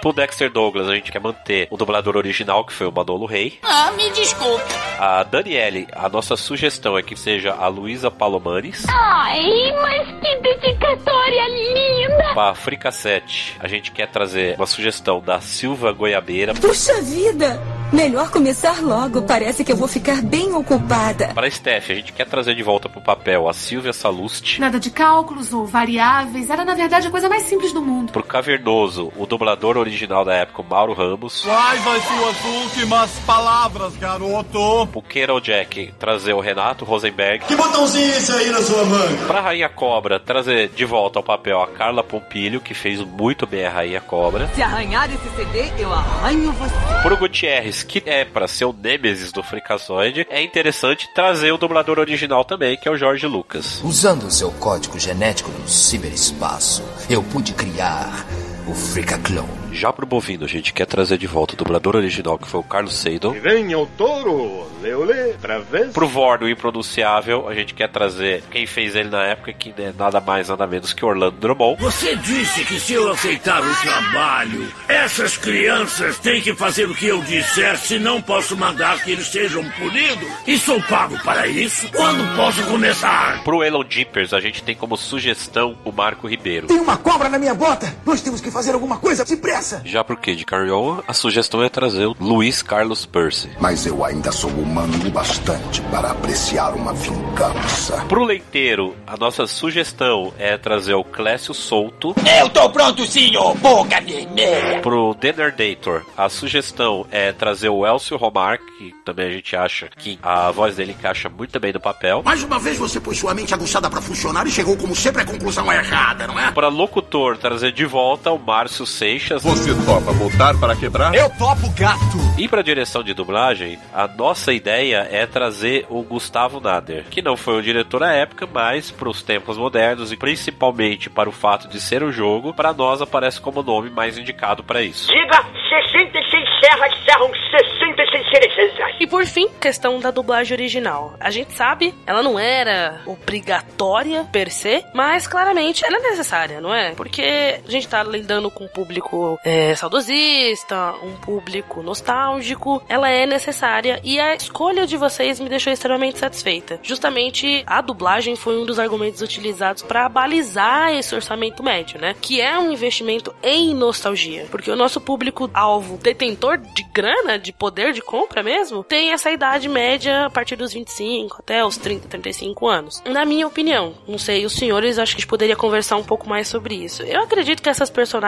[0.00, 3.58] Pro Dexter Douglas, a gente quer manter o dublador original, que foi o Manolo Rey.
[3.62, 4.64] Ah, me desculpe.
[4.98, 8.86] A Daniele, a nossa sugestão é que seja a Luísa Palomares.
[8.88, 12.32] Ai, mas que dedicatória linda!
[12.32, 16.54] Pra Fricassete, a gente quer trazer uma sugestão da Silva Goiabeira.
[16.54, 17.60] Puxa vida!
[17.92, 19.22] Melhor começar logo.
[19.22, 21.32] Parece que eu vou ficar bem ocupada.
[21.34, 24.60] Para Steph, a gente quer trazer de volta pro papel a Silvia Salust.
[24.60, 26.48] Nada de cálculos ou variáveis.
[26.48, 28.12] Era, na verdade, a coisa mais simples do mundo.
[28.12, 29.89] Pro Cavernoso, o dublador original
[30.24, 31.42] da época, o Mauro Ramos.
[31.42, 34.86] Quais as suas últimas palavras, garoto?
[34.88, 37.44] Pro Carol Jack, trazer o Renato Rosenberg.
[37.46, 39.26] Que botãozinho é esse aí na sua manga?
[39.26, 43.66] Pra Rainha Cobra, trazer de volta ao papel a Carla Pompilho, que fez muito bem
[43.66, 44.48] a Rainha Cobra.
[44.54, 46.74] Se arranhar esse CD, eu arranho você.
[47.02, 51.98] Pro Gutierrez, que é pra ser o Nemesis do Freakazoid, é interessante trazer o dublador
[51.98, 53.80] original também, que é o Jorge Lucas.
[53.82, 58.26] Usando o seu código genético do ciberespaço, eu pude criar
[58.70, 59.48] o Freakaclone.
[59.72, 62.64] Já pro bovino, a gente quer trazer de volta o dublador original, que foi o
[62.64, 63.34] Carlos Seidel.
[63.34, 65.90] E venha o touro, leolê, pra ver.
[65.90, 70.20] Pro Vorno Impronunciável, a gente quer trazer quem fez ele na época, que é nada
[70.20, 71.80] mais, nada menos que Orlando Drummond.
[71.80, 77.06] Você disse que se eu aceitar o trabalho, essas crianças têm que fazer o que
[77.06, 80.28] eu disser, senão posso mandar que eles sejam punidos.
[80.46, 81.88] E sou pago para isso?
[81.92, 83.42] Quando posso começar?
[83.44, 86.66] Pro Elon Jeepers, a gente tem como sugestão o Marco Ribeiro.
[86.66, 87.94] Tem uma cobra na minha bota!
[88.04, 89.82] Nós temos que fazer alguma coisa depressa!
[89.84, 93.50] Já pro Kid Carriola, a sugestão é trazer o Luiz Carlos Percy.
[93.60, 98.04] Mas eu ainda sou humano o bastante para apreciar uma vingança.
[98.08, 102.14] Pro leiteiro, a nossa sugestão é trazer o Clécio Souto.
[102.38, 104.80] Eu tô pronto sim, ô boca vermelha!
[104.82, 110.18] Pro Denerdator, a sugestão é trazer o Elcio Romar, que também a gente acha que
[110.22, 112.22] a voz dele encaixa muito bem no papel.
[112.24, 115.24] Mais uma vez você pôs sua mente aguçada para funcionar e chegou como sempre à
[115.24, 116.50] conclusão errada, não é?
[116.50, 119.42] Para locutor, trazer de volta o Márcio Seixas.
[119.42, 121.14] Você topa voltar para quebrar?
[121.14, 122.18] Eu topo gato!
[122.38, 127.36] E para direção de dublagem, a nossa ideia é trazer o Gustavo Nader, que não
[127.36, 131.68] foi o diretor à época, mas para os tempos modernos e principalmente para o fato
[131.68, 135.12] de ser o jogo, para nós aparece como o nome mais indicado para isso.
[135.12, 135.44] Diga
[135.92, 138.96] 66 serras serram 66 cerejas.
[139.00, 141.14] E por fim, questão da dublagem original.
[141.20, 146.74] A gente sabe, ela não era obrigatória per se, mas claramente ela é necessária, não
[146.74, 146.92] é?
[146.92, 153.26] Porque a gente tá lidando com um público é, saudosista, um público nostálgico, ela é
[153.26, 156.78] necessária e a escolha de vocês me deixou extremamente satisfeita.
[156.80, 162.14] Justamente a dublagem foi um dos argumentos utilizados para balizar esse orçamento médio, né?
[162.20, 167.52] Que é um investimento em nostalgia, porque o nosso público alvo, detentor de grana, de
[167.52, 172.06] poder de compra mesmo, tem essa idade média a partir dos 25 até os 30,
[172.06, 173.02] 35 anos.
[173.06, 176.76] Na minha opinião, não sei, os senhores acho que poderia conversar um pouco mais sobre
[176.76, 177.02] isso.
[177.02, 178.19] Eu acredito que essas personagens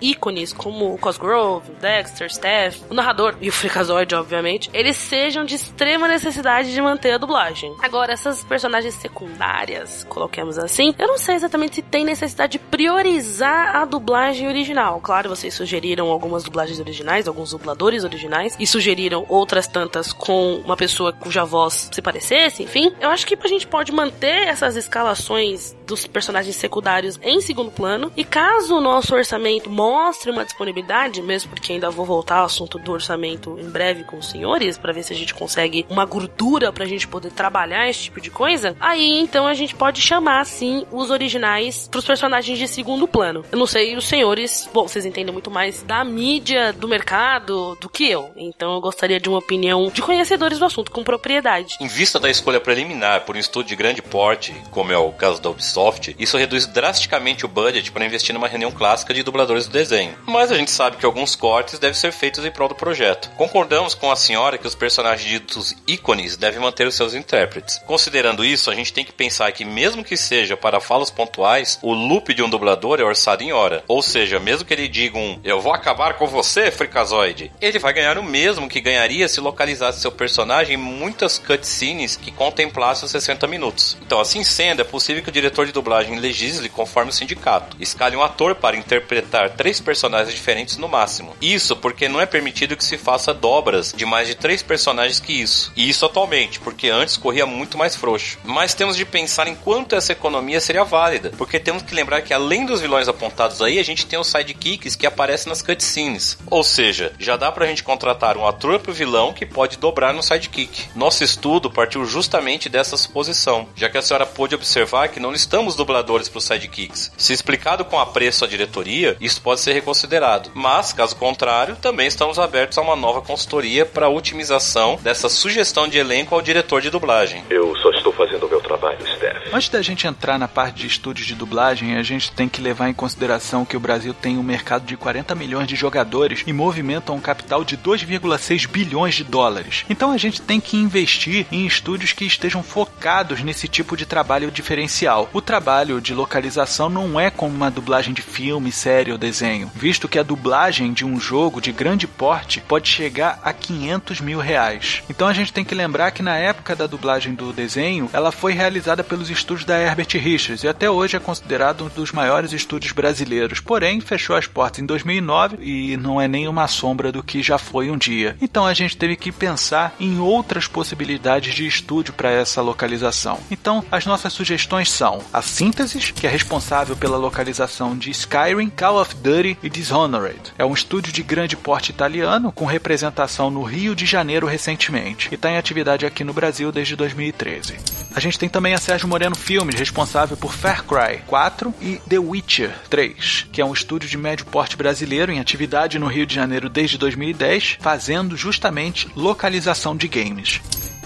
[0.00, 5.54] ícones, como o Cosgrove, Dexter, Steph, o narrador e o Freakazoid, obviamente, eles sejam de
[5.54, 7.74] extrema necessidade de manter a dublagem.
[7.82, 13.76] Agora, essas personagens secundárias, coloquemos assim, eu não sei exatamente se tem necessidade de priorizar
[13.76, 15.00] a dublagem original.
[15.00, 20.76] Claro, vocês sugeriram algumas dublagens originais, alguns dubladores originais, e sugeriram outras tantas com uma
[20.76, 22.92] pessoa cuja voz se parecesse, enfim.
[23.00, 28.10] Eu acho que a gente pode manter essas escalações dos personagens secundários em segundo plano,
[28.16, 32.78] e caso o nosso orçamento mostre uma disponibilidade, mesmo porque ainda vou voltar ao assunto
[32.78, 36.72] do orçamento em breve com os senhores, para ver se a gente consegue uma gordura
[36.72, 40.86] pra gente poder trabalhar esse tipo de coisa, aí então a gente pode chamar sim
[40.90, 43.44] os originais pros personagens de segundo plano.
[43.50, 47.88] Eu não sei, os senhores, bom, vocês entendem muito mais da mídia, do mercado, do
[47.88, 48.30] que eu.
[48.36, 51.76] Então eu gostaria de uma opinião de conhecedores do assunto com propriedade.
[51.80, 55.42] Em vista da escolha preliminar por um estúdio de grande porte, como é o caso
[55.42, 55.79] da Ubisoft,
[56.18, 60.14] isso reduz drasticamente o budget para investir numa reunião clássica de dubladores do desenho.
[60.26, 63.30] Mas a gente sabe que alguns cortes devem ser feitos em prol do projeto.
[63.36, 67.78] Concordamos com a senhora que os personagens ditos ícones devem manter os seus intérpretes.
[67.86, 71.92] Considerando isso, a gente tem que pensar que, mesmo que seja para falas pontuais, o
[71.92, 73.84] loop de um dublador é orçado em hora.
[73.88, 77.92] Ou seja, mesmo que ele diga um eu vou acabar com você, Freakazoid, ele vai
[77.92, 83.10] ganhar o mesmo que ganharia se localizasse seu personagem em muitas cutscenes que contemplassem os
[83.10, 83.96] 60 minutos.
[84.04, 87.76] Então, assim sendo, é possível que o diretor de dublagem legisle conforme o sindicato.
[87.80, 91.36] Escale um ator para interpretar três personagens diferentes no máximo.
[91.40, 95.32] Isso porque não é permitido que se faça dobras de mais de três personagens que
[95.32, 95.72] isso.
[95.76, 98.38] E isso atualmente, porque antes corria muito mais frouxo.
[98.44, 102.34] Mas temos de pensar em quanto essa economia seria válida, porque temos que lembrar que
[102.34, 106.36] além dos vilões apontados aí, a gente tem os sidekicks que aparecem nas cutscenes.
[106.46, 110.22] Ou seja, já dá pra gente contratar um ator pro vilão que pode dobrar no
[110.22, 110.88] sidekick.
[110.94, 115.74] Nosso estudo partiu justamente dessa suposição, já que a senhora pôde observar que não listamos
[115.74, 117.10] dubladores para os sidekicks.
[117.16, 120.48] Se explicado com apreço à diretoria, isso pode ser reconsiderado.
[120.54, 125.98] Mas, caso contrário, também estamos abertos a uma nova consultoria para otimização dessa sugestão de
[125.98, 127.42] elenco ao diretor de dublagem.
[127.50, 128.98] Eu só estou fazendo o meu trabalho.
[129.06, 129.52] Steph.
[129.52, 132.88] Antes da gente entrar na parte de estúdios de dublagem, a gente tem que levar
[132.88, 137.12] em consideração que o Brasil tem um mercado de 40 milhões de jogadores e movimenta
[137.12, 139.84] um capital de 2,6 bilhões de dólares.
[139.90, 144.50] Então a gente tem que investir em estúdios que estejam focados nesse tipo de trabalho
[144.50, 145.28] diferencial.
[145.32, 150.08] O trabalho de localização não é como uma dublagem de filme, série ou desenho, visto
[150.08, 155.02] que a dublagem de um jogo de grande porte pode chegar a 500 mil reais.
[155.10, 158.52] Então a gente tem que lembrar que na época da dublagem do desenho, ela foi
[158.52, 158.69] realizada
[159.08, 163.58] pelos estúdios da Herbert Richards e até hoje é considerado um dos maiores estúdios brasileiros.
[163.58, 167.58] Porém, fechou as portas em 2009 e não é nem uma sombra do que já
[167.58, 168.36] foi um dia.
[168.40, 173.40] Então a gente teve que pensar em outras possibilidades de estúdio para essa localização.
[173.50, 179.00] Então, as nossas sugestões são a Synthesis, que é responsável pela localização de Skyrim, Call
[179.00, 180.52] of Duty e Dishonored.
[180.56, 185.34] É um estúdio de grande porte italiano com representação no Rio de Janeiro recentemente e
[185.34, 187.76] está em atividade aqui no Brasil desde 2013.
[188.14, 192.18] A gente tem também a Sérgio Moreno Filmes, responsável por Far Cry 4 e The
[192.18, 196.34] Witcher 3, que é um estúdio de médio porte brasileiro em atividade no Rio de
[196.34, 200.60] Janeiro desde 2010, fazendo justamente localização de games.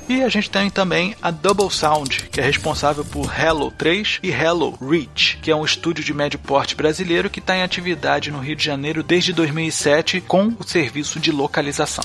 [0.09, 4.31] E a gente tem também a Double Sound, que é responsável por Hello 3 e
[4.31, 8.41] Hello Reach, que é um estúdio de médio porte brasileiro que está em atividade no
[8.41, 12.05] Rio de Janeiro desde 2007 com o serviço de localização.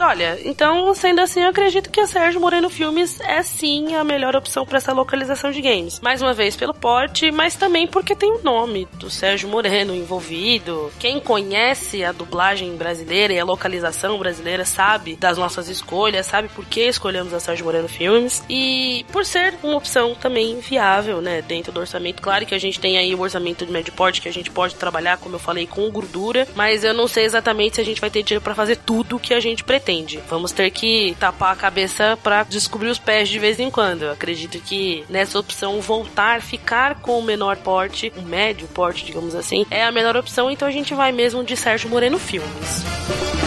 [0.00, 4.36] Olha, então, sendo assim, eu acredito que a Sérgio Moreno Filmes é sim a melhor
[4.36, 5.98] opção para essa localização de games.
[5.98, 10.92] Mais uma vez pelo porte, mas também porque tem o nome do Sérgio Moreno envolvido.
[11.00, 16.64] Quem conhece a dublagem brasileira e a localização brasileira sabe das nossas escolhas, sabe por
[16.64, 21.72] que escolhemos a Sérgio Moreno Filmes e por ser uma opção também viável, né, dentro
[21.72, 22.22] do orçamento.
[22.22, 24.76] Claro que a gente tem aí o orçamento de médio porte que a gente pode
[24.76, 28.10] trabalhar, como eu falei, com gordura, mas eu não sei exatamente se a gente vai
[28.10, 30.20] ter dinheiro para fazer tudo que a gente pretende entende.
[30.28, 34.02] Vamos ter que tapar a cabeça para descobrir os pés de vez em quando.
[34.02, 39.34] Eu acredito que nessa opção voltar, ficar com o menor porte, o médio porte, digamos
[39.34, 40.50] assim, é a melhor opção.
[40.50, 43.37] Então a gente vai mesmo de Sérgio Moreno Filmes.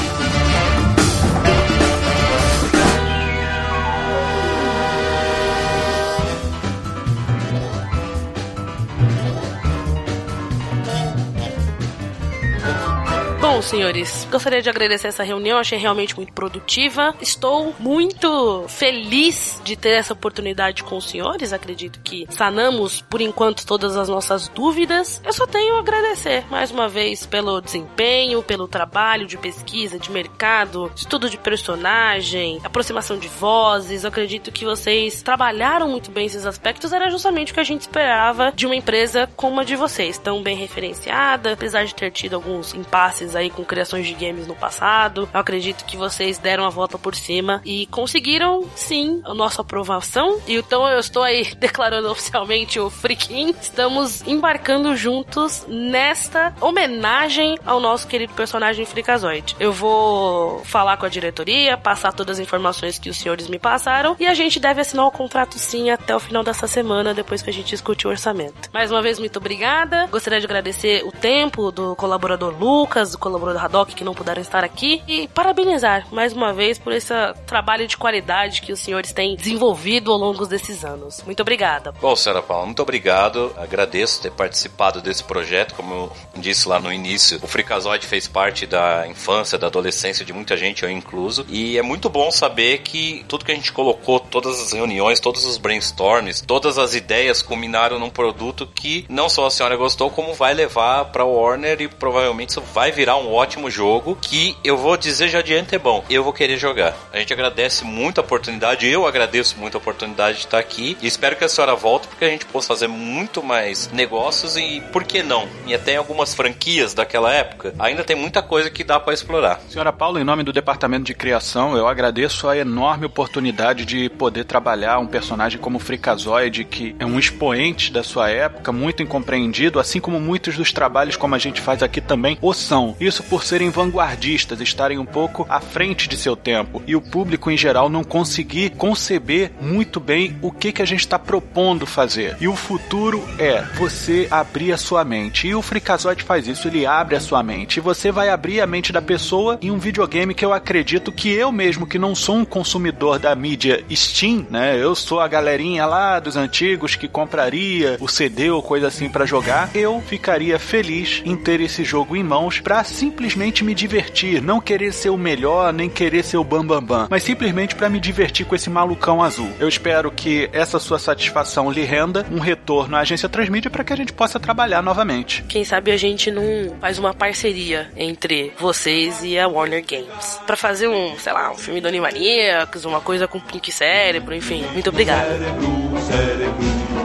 [13.62, 17.14] Bom, senhores, gostaria de agradecer essa reunião, achei realmente muito produtiva.
[17.22, 21.54] Estou muito feliz de ter essa oportunidade com os senhores.
[21.54, 25.22] Acredito que sanamos, por enquanto, todas as nossas dúvidas.
[25.24, 30.10] Eu só tenho a agradecer mais uma vez pelo desempenho, pelo trabalho de pesquisa, de
[30.10, 34.04] mercado, estudo de personagem, aproximação de vozes.
[34.04, 36.92] Eu acredito que vocês trabalharam muito bem esses aspectos.
[36.94, 40.42] Era justamente o que a gente esperava de uma empresa como a de vocês, tão
[40.42, 45.30] bem referenciada, apesar de ter tido alguns impasses aí com criações de games no passado.
[45.34, 50.40] Eu acredito que vocês deram a volta por cima e conseguiram sim a nossa aprovação.
[50.48, 53.54] E então eu estou aí declarando oficialmente o Freakin.
[53.62, 59.56] Estamos embarcando juntos nesta homenagem ao nosso querido personagem Freakazoid.
[59.60, 64.16] Eu vou falar com a diretoria, passar todas as informações que os senhores me passaram
[64.20, 67.50] e a gente deve assinar o contrato sim até o final dessa semana, depois que
[67.50, 68.70] a gente discutir o orçamento.
[68.74, 70.08] Mais uma vez, muito obrigada.
[70.08, 74.64] Gostaria de agradecer o tempo do colaborador Lucas, do colaborador Haddock que não puderam estar
[74.64, 77.14] aqui e parabenizar mais uma vez por esse
[77.46, 81.22] trabalho de qualidade que os senhores têm desenvolvido ao longo desses anos.
[81.26, 81.92] Muito obrigada.
[81.92, 83.54] Bom, senhora Paula, muito obrigado.
[83.58, 85.76] Agradeço ter participado desse projeto.
[85.76, 90.34] Como eu disse lá no início, o Fricazoide fez parte da infância, da adolescência de
[90.34, 91.46] muita gente, eu incluso.
[91.50, 95.46] E é muito bom saber que tudo que a gente colocou, todas as reuniões, todos
[95.46, 100.34] os brainstorms, todas as ideias culminaram num produto que não só a senhora gostou, como
[100.34, 104.96] vai levar para Warner e provavelmente isso vai virar um ótimo jogo que eu vou
[104.98, 106.96] dizer já de antemão, eu vou querer jogar.
[107.12, 111.08] A gente agradece muito a oportunidade, eu agradeço muito a oportunidade de estar aqui e
[111.08, 115.04] espero que a senhora volte porque a gente possa fazer muito mais negócios e por
[115.04, 115.48] que não?
[115.66, 119.62] E até algumas franquias daquela época, ainda tem muita coisa que dá para explorar.
[119.70, 124.46] Senhora Paula, em nome do Departamento de Criação, eu agradeço a enorme oportunidade de poder
[124.46, 130.00] trabalhar um personagem como Freakazoid, que é um expoente da sua época, muito incompreendido, assim
[130.00, 132.96] como muitos dos trabalhos como a gente faz aqui também o são.
[133.12, 137.52] Isso por serem vanguardistas, estarem um pouco à frente de seu tempo e o público
[137.52, 142.38] em geral não conseguir conceber muito bem o que, que a gente está propondo fazer.
[142.40, 145.46] E o futuro é você abrir a sua mente.
[145.46, 147.78] E o Freakazoid faz isso, ele abre a sua mente.
[147.78, 151.34] E você vai abrir a mente da pessoa em um videogame que eu acredito que
[151.34, 154.82] eu mesmo, que não sou um consumidor da mídia Steam, né?
[154.82, 159.26] Eu sou a galerinha lá dos antigos que compraria o CD ou coisa assim para
[159.26, 159.70] jogar.
[159.76, 164.94] Eu ficaria feliz em ter esse jogo em mãos para simplesmente me divertir, não querer
[164.94, 168.46] ser o melhor, nem querer ser o bambambam, bam, bam, mas simplesmente para me divertir
[168.46, 169.50] com esse malucão azul.
[169.60, 173.92] Eu espero que essa sua satisfação lhe renda um retorno à agência Transmídia para que
[173.92, 175.44] a gente possa trabalhar novamente.
[175.50, 176.44] Quem sabe a gente não
[176.80, 181.58] faz uma parceria entre vocês e a Warner Games para fazer um, sei lá, um
[181.58, 184.64] filme do Animaniacs, uma coisa com Pink Cérebro, enfim.
[184.74, 185.26] Muito obrigado.
[185.26, 186.54] Cérebro, cérebro,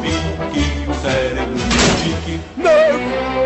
[0.03, 1.55] Pink, cérebro,
[2.05, 2.41] Pink.
[2.59, 3.46] Não!